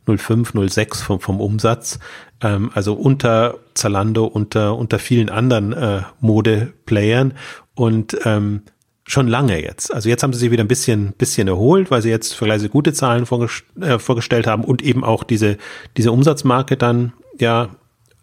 [0.08, 2.00] 0,5, 0,6 vom, vom Umsatz.
[2.40, 7.34] Ähm, also unter Zalando, unter, unter vielen anderen äh, Mode-Playern
[7.76, 8.62] und ähm,
[9.06, 9.94] schon lange jetzt.
[9.94, 12.92] Also jetzt haben sie sich wieder ein bisschen, bisschen erholt, weil sie jetzt vergleichsweise gute
[12.92, 15.56] Zahlen vorgest äh, vorgestellt haben und eben auch diese,
[15.96, 17.68] diese Umsatzmarke dann ja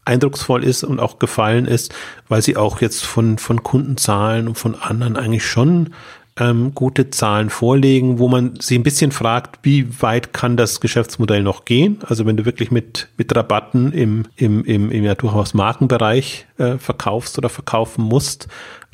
[0.05, 1.93] eindrucksvoll ist und auch gefallen ist,
[2.27, 5.93] weil sie auch jetzt von, von Kundenzahlen und von anderen eigentlich schon
[6.38, 11.43] ähm, gute Zahlen vorlegen, wo man sich ein bisschen fragt, wie weit kann das Geschäftsmodell
[11.43, 11.99] noch gehen?
[12.05, 16.77] Also wenn du wirklich mit, mit Rabatten im, im, im, im ja durchaus Markenbereich äh,
[16.77, 18.47] verkaufst oder verkaufen musst,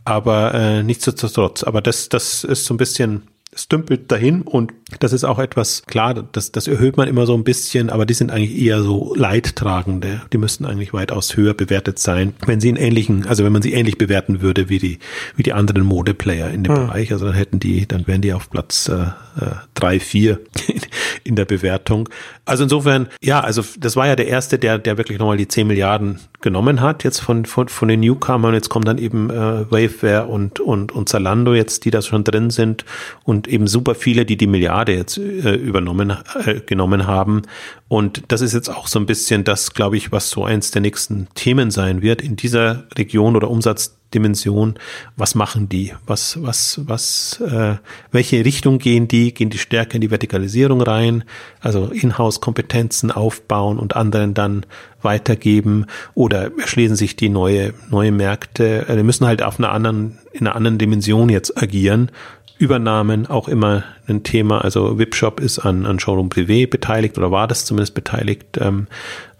[0.05, 1.63] aber äh, nichtsdestotrotz.
[1.63, 3.23] Aber das, das ist so ein bisschen
[3.53, 7.33] es dümpelt dahin und das ist auch etwas, klar, das, das erhöht man immer so
[7.33, 10.21] ein bisschen, aber die sind eigentlich eher so Leidtragende.
[10.33, 13.73] Die müssten eigentlich weitaus höher bewertet sein, wenn sie in ähnlichen, also wenn man sie
[13.73, 14.99] ähnlich bewerten würde wie die,
[15.35, 16.87] wie die anderen Modeplayer in dem hm.
[16.87, 17.11] Bereich.
[17.11, 19.07] Also dann hätten die, dann wären die auf Platz äh,
[19.39, 20.39] äh, drei, vier
[21.23, 22.09] in der Bewertung.
[22.45, 25.67] Also insofern, ja, also das war ja der erste, der, der wirklich nochmal die 10
[25.67, 28.53] Milliarden genommen hat, jetzt von, von, von den Newcomern.
[28.53, 32.49] Jetzt kommen dann eben äh, Waveware und, und, und Zalando jetzt, die da schon drin
[32.49, 32.83] sind
[33.23, 34.47] und eben super viele, die die
[34.81, 36.13] Milliarde jetzt äh, übernommen,
[36.45, 37.43] äh, genommen haben.
[37.87, 40.81] Und das ist jetzt auch so ein bisschen das, glaube ich, was so eins der
[40.81, 44.75] nächsten Themen sein wird in dieser Region oder Umsatz Dimension,
[45.15, 45.93] was machen die?
[46.05, 47.75] Was, was, was, äh,
[48.11, 49.33] welche Richtung gehen die?
[49.33, 51.23] Gehen die stärker in die Vertikalisierung rein?
[51.61, 54.65] Also Inhouse-Kompetenzen aufbauen und anderen dann
[55.01, 58.87] weitergeben oder erschließen sich die neue, neue Märkte?
[58.89, 62.11] Äh, die müssen halt auf einer anderen, in einer anderen Dimension jetzt agieren.
[62.61, 64.63] Übernahmen auch immer ein Thema.
[64.63, 68.59] Also Webshop ist an, an Showroom Privé beteiligt oder war das zumindest beteiligt.
[68.61, 68.85] Ähm,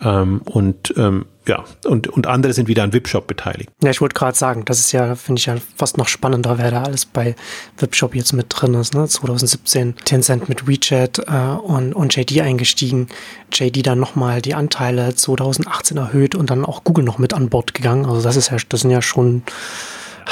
[0.01, 3.69] ähm, und ähm, ja, und, und andere sind wieder an Webshop beteiligt.
[3.83, 6.71] Ja, ich wollte gerade sagen, das ist ja, finde ich ja fast noch spannender, wer
[6.71, 7.35] da alles bei
[7.77, 8.95] Webshop jetzt mit drin ist.
[8.95, 9.07] Ne?
[9.07, 11.31] 2017 Tencent mit WeChat äh,
[11.63, 13.07] und, und JD eingestiegen.
[13.53, 17.75] JD dann nochmal die Anteile 2018 erhöht und dann auch Google noch mit an Bord
[17.75, 18.05] gegangen.
[18.05, 19.43] Also das ist ja, das sind ja schon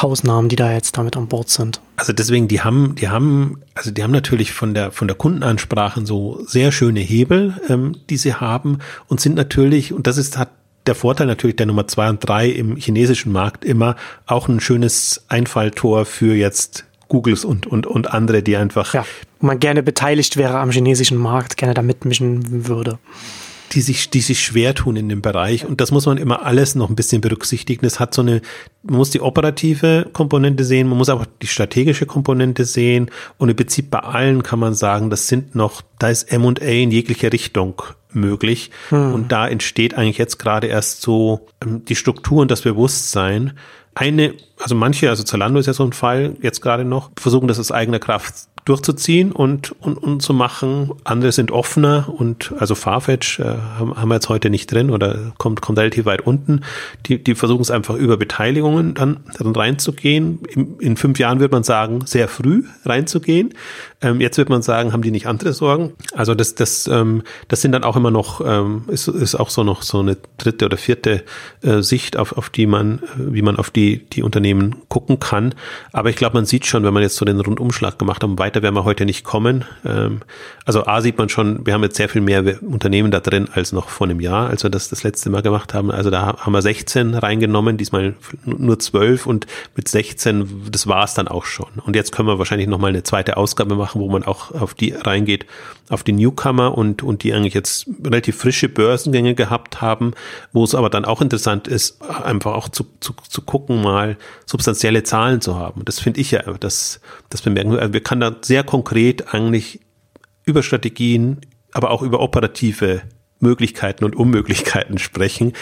[0.01, 1.81] Hausnamen, die da jetzt damit an Bord sind.
[1.95, 6.05] Also deswegen, die haben, die haben, also die haben natürlich von der von der Kundenansprache
[6.05, 10.49] so sehr schöne Hebel, ähm, die sie haben und sind natürlich und das ist hat
[10.87, 15.23] der Vorteil natürlich der Nummer zwei und drei im chinesischen Markt immer auch ein schönes
[15.27, 18.93] Einfalltor für jetzt Googles und, und, und andere, die einfach.
[18.93, 19.05] Ja,
[19.39, 22.99] man gerne beteiligt wäre am chinesischen Markt, gerne da mitmischen würde.
[23.73, 25.65] Die sich, die sich schwer tun in dem Bereich.
[25.65, 27.85] Und das muss man immer alles noch ein bisschen berücksichtigen.
[27.85, 28.41] Es hat so eine,
[28.83, 33.09] man muss die operative Komponente sehen, man muss aber die strategische Komponente sehen.
[33.37, 36.91] Und im Prinzip bei allen kann man sagen, das sind noch, da ist M&A in
[36.91, 38.71] jegliche Richtung möglich.
[38.89, 39.13] Hm.
[39.13, 43.53] Und da entsteht eigentlich jetzt gerade erst so ähm, die Struktur und das Bewusstsein.
[43.95, 47.59] Eine, also manche, also Zalando ist ja so ein Fall, jetzt gerade noch, versuchen das
[47.59, 50.91] aus eigener Kraft durchzuziehen und, und, und zu machen.
[51.03, 55.33] Andere sind offener und also Farfetch äh, haben, haben wir jetzt heute nicht drin oder
[55.37, 56.61] kommt, kommt relativ weit unten.
[57.07, 60.39] Die, die versuchen es einfach über Beteiligungen dann, dann reinzugehen.
[60.49, 63.55] In, in fünf Jahren wird man sagen, sehr früh reinzugehen.
[64.01, 65.93] Ähm, jetzt wird man sagen, haben die nicht andere Sorgen?
[66.13, 69.63] Also das, das, ähm, das sind dann auch immer noch, ähm, ist, ist auch so
[69.63, 71.23] noch so eine dritte oder vierte
[71.63, 74.48] äh, Sicht, auf, auf die man, äh, wie man auf die, die Unternehmen
[74.87, 75.55] gucken kann.
[75.91, 78.61] Aber ich glaube, man sieht schon, wenn man jetzt so den Rundumschlag gemacht hat, weiter
[78.61, 79.65] werden wir heute nicht kommen.
[79.85, 80.21] Ähm,
[80.65, 83.71] also A sieht man schon, wir haben jetzt sehr viel mehr Unternehmen da drin als
[83.71, 85.91] noch vor einem Jahr, als wir das das letzte Mal gemacht haben.
[85.91, 91.13] Also da haben wir 16 reingenommen, diesmal nur 12 und mit 16, das war es
[91.13, 91.69] dann auch schon.
[91.85, 94.91] Und jetzt können wir wahrscheinlich nochmal eine zweite Ausgabe machen, wo man auch auf die
[94.91, 95.45] reingeht,
[95.89, 100.13] auf die Newcomer und, und die eigentlich jetzt relativ frische Börsengänge gehabt haben,
[100.53, 105.03] wo es aber dann auch interessant ist, einfach auch zu, zu, zu gucken, mal substanzielle
[105.03, 105.83] Zahlen zu haben.
[105.85, 107.79] Das finde ich ja, das, das bemerken wir.
[107.79, 109.81] Also wir können da sehr konkret eigentlich
[110.45, 113.01] über Strategien, aber auch über operative
[113.39, 115.53] Möglichkeiten und Unmöglichkeiten sprechen.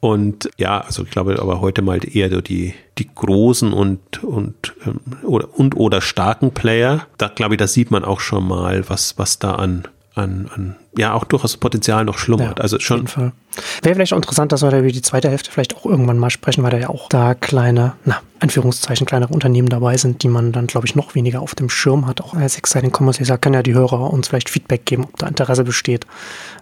[0.00, 4.74] Und ja, also ich glaube aber heute mal eher so die, die großen und, und,
[4.86, 7.06] ähm, oder, und oder starken Player.
[7.18, 10.76] Da glaube ich, da sieht man auch schon mal, was, was da an, an, an
[10.96, 12.58] ja auch durchaus Potenzial noch schlummert.
[12.58, 13.06] Ja, also schon.
[13.82, 16.30] Wäre vielleicht auch interessant, dass wir da über die zweite Hälfte vielleicht auch irgendwann mal
[16.30, 20.52] sprechen, weil da ja auch da kleine, na, Anführungszeichen, kleinere Unternehmen dabei sind, die man
[20.52, 22.22] dann, glaube ich, noch weniger auf dem Schirm hat.
[22.22, 25.26] Auch als Exciting Commerce Leser kann ja die Hörer uns vielleicht Feedback geben, ob da
[25.26, 26.06] Interesse besteht,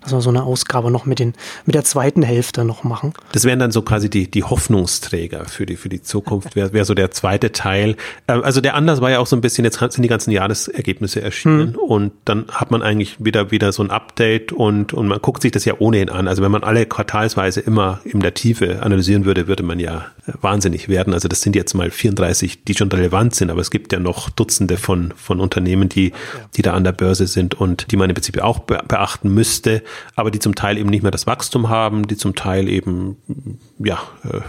[0.03, 1.35] dass wir so eine Ausgabe noch mit den,
[1.67, 3.13] mit der zweiten Hälfte noch machen.
[3.33, 6.85] Das wären dann so quasi die, die Hoffnungsträger für die, für die Zukunft, wäre wär
[6.85, 7.97] so der zweite Teil.
[8.27, 11.23] Ähm, also der Anlass war ja auch so ein bisschen, jetzt sind die ganzen Jahresergebnisse
[11.23, 11.77] erschienen hm.
[11.77, 14.18] und dann hat man eigentlich wieder, wieder so ein Update
[14.53, 16.27] und, und man guckt sich das ja ohnehin an.
[16.27, 20.07] Also wenn man alle quartalsweise immer in der Tiefe analysieren würde, würde man ja
[20.41, 21.15] wahnsinnig werden.
[21.15, 24.29] Also das sind jetzt mal 34, die schon relevant sind, aber es gibt ja noch
[24.31, 26.13] Dutzende von, von Unternehmen, die,
[26.57, 29.83] die da an der Börse sind und die man im Prinzip auch beachten müsste,
[30.17, 33.17] aber die zum Teil eben nicht mehr das Wachstum haben, die zum Teil eben,
[33.79, 34.41] ja, äh,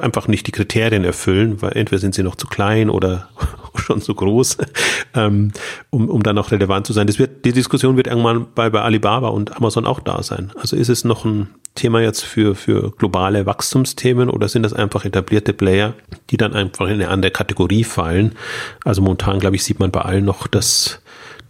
[0.00, 3.28] einfach nicht die Kriterien erfüllen, weil entweder sind sie noch zu klein oder
[3.76, 4.58] schon zu groß,
[5.14, 5.52] ähm,
[5.90, 7.06] um, um dann auch relevant zu sein.
[7.06, 10.52] Das wird, die Diskussion wird irgendwann bei, bei Alibaba und Amazon auch da sein.
[10.60, 15.04] Also ist es noch ein Thema jetzt für, für globale Wachstumsthemen oder sind das einfach
[15.04, 15.94] etablierte Player,
[16.30, 18.36] die dann einfach in eine andere Kategorie fallen?
[18.84, 21.00] Also momentan, glaube ich, sieht man bei allen noch, dass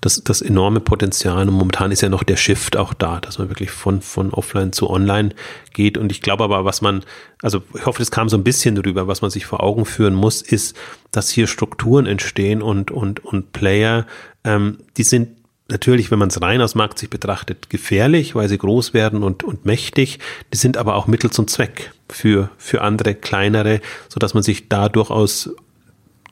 [0.04, 1.48] das, das enorme Potenzial.
[1.48, 4.74] Und momentan ist ja noch der Shift auch da, dass man wirklich von, von offline
[4.74, 5.30] zu online
[5.72, 5.96] geht.
[5.96, 7.04] Und ich glaube aber, was man,
[7.40, 10.14] also ich hoffe, das kam so ein bisschen drüber, was man sich vor Augen führen
[10.14, 10.76] muss, ist,
[11.10, 14.06] dass hier Strukturen entstehen und, und, und Player,
[14.44, 15.38] ähm, die sind
[15.68, 19.64] natürlich, wenn man es rein aus Marktsicht betrachtet, gefährlich, weil sie groß werden und, und
[19.64, 20.18] mächtig.
[20.52, 23.80] Die sind aber auch Mittel zum Zweck für, für andere, kleinere,
[24.10, 25.54] so dass man sich da durchaus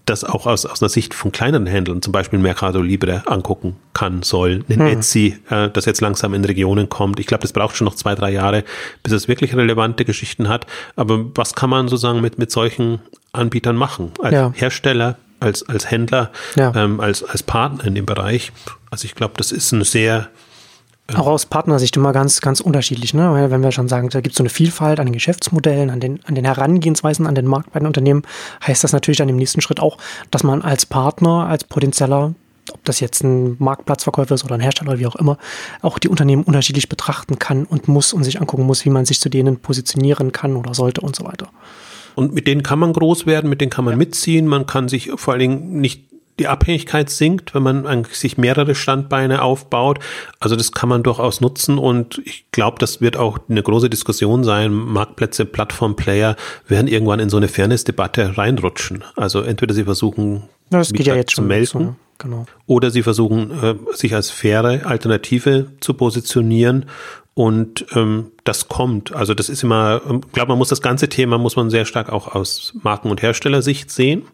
[0.07, 4.23] das auch aus, aus einer Sicht von kleineren Händlern, zum Beispiel Mercado Libre, angucken kann,
[4.23, 4.65] soll.
[4.69, 4.87] Ein hm.
[4.87, 7.21] Etsy, äh, das jetzt langsam in Regionen kommt.
[7.21, 8.65] Ich glaube, das braucht schon noch zwei, drei Jahre,
[9.03, 10.67] bis es wirklich relevante Geschichten hat.
[10.97, 13.01] Aber was kann man sozusagen mit, mit solchen
[13.33, 14.13] Anbietern machen?
[14.21, 14.53] Als ja.
[14.55, 16.73] Hersteller, als, als Händler, ja.
[16.75, 18.53] ähm, als, als Partner in dem Bereich.
[18.91, 20.29] Also ich glaube, das ist ein sehr
[21.17, 23.15] auch aus Partnersicht immer ganz, ganz unterschiedlich.
[23.15, 23.31] Ne?
[23.33, 26.01] Weil wenn wir schon sagen, da gibt es so eine Vielfalt an den Geschäftsmodellen, an
[26.01, 28.23] den, an den Herangehensweisen, an den Markt bei den Unternehmen,
[28.67, 29.99] heißt das natürlich dann im nächsten Schritt auch,
[30.31, 32.35] dass man als Partner, als potenzieller,
[32.73, 35.39] ob das jetzt ein Marktplatzverkäufer ist oder ein Hersteller oder wie auch immer,
[35.81, 39.21] auch die Unternehmen unterschiedlich betrachten kann und muss und sich angucken muss, wie man sich
[39.21, 41.49] zu denen positionieren kann oder sollte und so weiter.
[42.15, 43.99] Und mit denen kann man groß werden, mit denen kann man ja.
[43.99, 48.75] mitziehen, man kann sich vor allen Dingen nicht die Abhängigkeit sinkt, wenn man sich mehrere
[48.75, 49.99] Standbeine aufbaut.
[50.41, 54.43] Also das kann man durchaus nutzen und ich glaube, das wird auch eine große Diskussion
[54.45, 54.73] sein.
[54.73, 59.05] Marktplätze, Plattformplayer werden irgendwann in so eine Fairness-Debatte reinrutschen.
[59.15, 62.47] Also entweder sie versuchen, das geht ja jetzt zu melden, genau.
[62.67, 66.87] oder sie versuchen, äh, sich als faire Alternative zu positionieren
[67.35, 69.15] und ähm, das kommt.
[69.15, 71.85] Also das ist immer, ich ähm, glaube, man muss das ganze Thema muss man sehr
[71.85, 74.25] stark auch aus Marken- und Herstellersicht sehen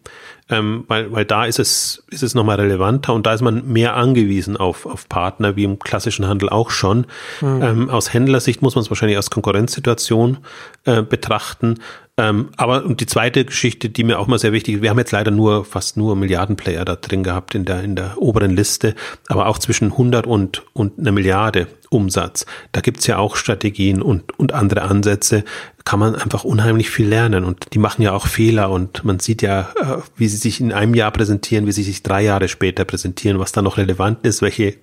[0.51, 3.97] ähm, weil, weil da ist es, ist es nochmal relevanter und da ist man mehr
[3.97, 7.07] angewiesen auf, auf Partner, wie im klassischen Handel auch schon.
[7.41, 7.63] Mhm.
[7.63, 10.39] Ähm, aus Händlersicht muss man es wahrscheinlich als Konkurrenzsituation
[10.85, 11.81] äh, betrachten.
[12.17, 14.99] Ähm, aber und die zweite Geschichte, die mir auch mal sehr wichtig ist, wir haben
[14.99, 18.95] jetzt leider nur fast nur Milliardenplayer da drin gehabt in der, in der oberen Liste,
[19.29, 22.47] aber auch zwischen 100 und, und einer Milliarde Umsatz.
[22.73, 25.45] Da gibt's ja auch Strategien und, und andere Ansätze.
[25.85, 27.45] Kann man einfach unheimlich viel lernen.
[27.45, 28.71] Und die machen ja auch Fehler.
[28.71, 32.03] Und man sieht ja, äh, wie sie sich in einem Jahr präsentieren, wie sie sich
[32.03, 34.75] drei Jahre später präsentieren, was da noch relevant ist, welche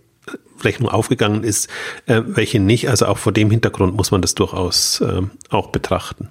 [0.63, 1.69] Rechnung aufgegangen ist,
[2.07, 2.89] äh, welche nicht.
[2.89, 6.29] Also auch vor dem Hintergrund muss man das durchaus äh, auch betrachten.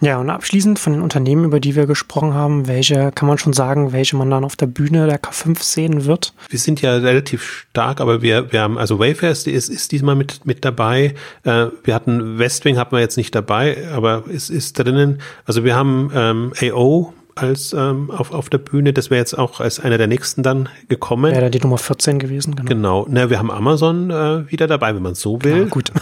[0.00, 3.52] Ja, und abschließend von den Unternehmen, über die wir gesprochen haben, welche kann man schon
[3.52, 6.32] sagen, welche man dann auf der Bühne der K5 sehen wird?
[6.48, 10.46] Wir sind ja relativ stark, aber wir, wir haben, also Wayfair ist, ist, diesmal mit,
[10.46, 11.14] mit dabei.
[11.44, 15.20] Äh, wir hatten Westwing hatten wir jetzt nicht dabei, aber es ist drinnen.
[15.44, 18.94] Also wir haben ähm, AO als ähm, auf, auf der Bühne.
[18.94, 21.32] Das wäre jetzt auch als einer der nächsten dann gekommen.
[21.32, 22.68] Wäre die Nummer 14 gewesen, genau.
[22.68, 23.06] Genau.
[23.08, 25.58] Na, wir haben Amazon äh, wieder dabei, wenn man so will.
[25.58, 25.92] Ja, gut.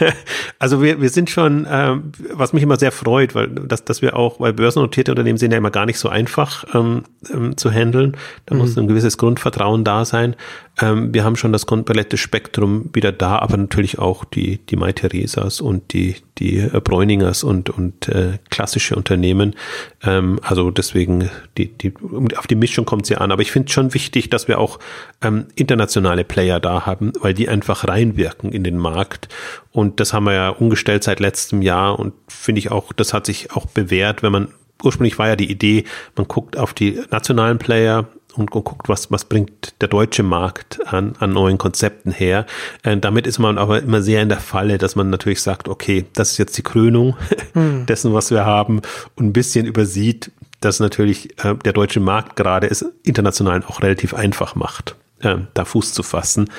[0.58, 4.16] also wir, wir sind schon, ähm, was mich immer sehr freut, weil dass, dass wir
[4.16, 8.16] auch, weil börsennotierte Unternehmen sind ja immer gar nicht so einfach ähm, ähm, zu handeln.
[8.46, 8.60] Da mhm.
[8.60, 10.34] muss ein gewisses Grundvertrauen da sein.
[10.80, 14.92] Ähm, wir haben schon das komplette Spektrum wieder da, aber natürlich auch die, die Mai
[14.92, 19.54] Theresas und die, die äh, Bräuningers und, und äh, klassische Unternehmen.
[20.02, 21.92] Ähm, also deswegen, die, die,
[22.36, 23.32] auf die Mischung kommt es ja an.
[23.32, 24.78] Aber ich finde es schon wichtig, dass wir auch
[25.22, 29.28] ähm, internationale Player da haben, weil die einfach reinwirken in den Markt.
[29.72, 33.26] Und das haben wir ja umgestellt seit letztem Jahr und finde ich auch, das hat
[33.26, 34.48] sich auch bewährt, wenn man
[34.82, 35.84] ursprünglich war ja die Idee,
[36.16, 41.14] man guckt auf die nationalen Player, und guckt, was, was bringt der deutsche Markt an,
[41.18, 42.46] an neuen Konzepten her.
[42.82, 46.04] Äh, damit ist man aber immer sehr in der Falle, dass man natürlich sagt, okay,
[46.14, 47.16] das ist jetzt die Krönung
[47.54, 47.86] hm.
[47.86, 48.82] dessen, was wir haben
[49.16, 50.30] und ein bisschen übersieht,
[50.60, 55.64] dass natürlich äh, der deutsche Markt gerade es international auch relativ einfach macht, äh, da
[55.64, 56.50] Fuß zu fassen.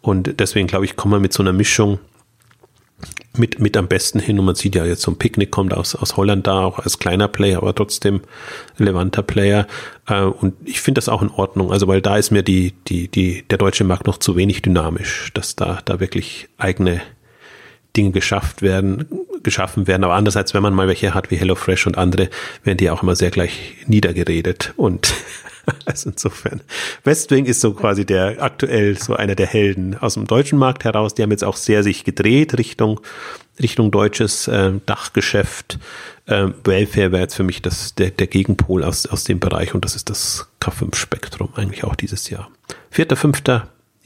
[0.00, 1.98] Und deswegen glaube ich, kommen wir mit so einer Mischung
[3.36, 4.38] mit, mit am besten hin.
[4.38, 6.98] Und man sieht ja jetzt so ein Picknick kommt aus, aus Holland da, auch als
[6.98, 8.20] kleiner Player, aber trotzdem
[8.78, 9.66] relevanter Player.
[10.08, 11.72] Äh, und ich finde das auch in Ordnung.
[11.72, 15.30] Also, weil da ist mir die, die, die, der deutsche Markt noch zu wenig dynamisch,
[15.34, 17.00] dass da, da wirklich eigene
[17.96, 19.06] Dinge geschafft werden,
[19.42, 20.04] geschaffen werden.
[20.04, 22.28] Aber andererseits, wenn man mal welche hat wie HelloFresh und andere,
[22.64, 25.14] werden die auch immer sehr gleich niedergeredet und
[25.86, 26.60] also insofern.
[27.04, 31.14] Westwing ist so quasi der aktuell so einer der Helden aus dem deutschen Markt heraus.
[31.14, 33.00] Die haben jetzt auch sehr sich gedreht Richtung,
[33.60, 35.78] Richtung deutsches äh, Dachgeschäft.
[36.26, 39.84] Äh, Welfare wäre jetzt für mich das, der, der Gegenpol aus, aus dem Bereich und
[39.84, 42.50] das ist das K5-Spektrum eigentlich auch dieses Jahr.
[42.90, 43.42] 4., 5.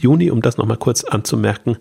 [0.00, 1.78] Juni, um das nochmal kurz anzumerken,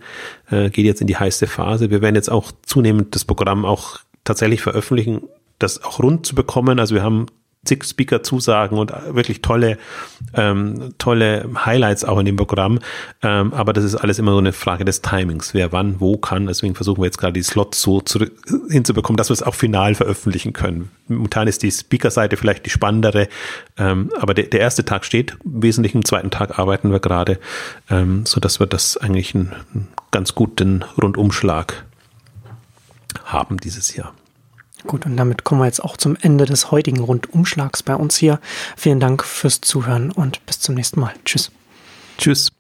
[0.50, 1.92] äh, geht jetzt in die heiße Phase.
[1.92, 5.24] Wir werden jetzt auch zunehmend das Programm auch tatsächlich veröffentlichen,
[5.60, 6.80] das auch rund zu bekommen.
[6.80, 7.28] Also wir haben
[7.68, 9.78] zig Speaker-Zusagen und wirklich tolle,
[10.34, 12.80] ähm, tolle Highlights auch in dem Programm.
[13.22, 16.48] Ähm, aber das ist alles immer so eine Frage des Timings, wer wann, wo kann.
[16.48, 18.34] Deswegen versuchen wir jetzt gerade die Slots so zurück,
[18.70, 20.90] hinzubekommen, dass wir es auch final veröffentlichen können.
[21.08, 23.28] Momentan ist die Speaker-Seite vielleicht die spannendere,
[23.78, 25.38] ähm, aber der, der erste Tag steht.
[25.44, 27.40] Im Wesentlichen am zweiten Tag arbeiten wir gerade,
[27.90, 31.86] ähm, so dass wir das eigentlich einen, einen ganz guten Rundumschlag
[33.26, 34.14] haben dieses Jahr.
[34.86, 38.40] Gut, und damit kommen wir jetzt auch zum Ende des heutigen Rundumschlags bei uns hier.
[38.76, 41.14] Vielen Dank fürs Zuhören und bis zum nächsten Mal.
[41.26, 41.52] Tschüss.
[42.18, 42.52] Tschüss.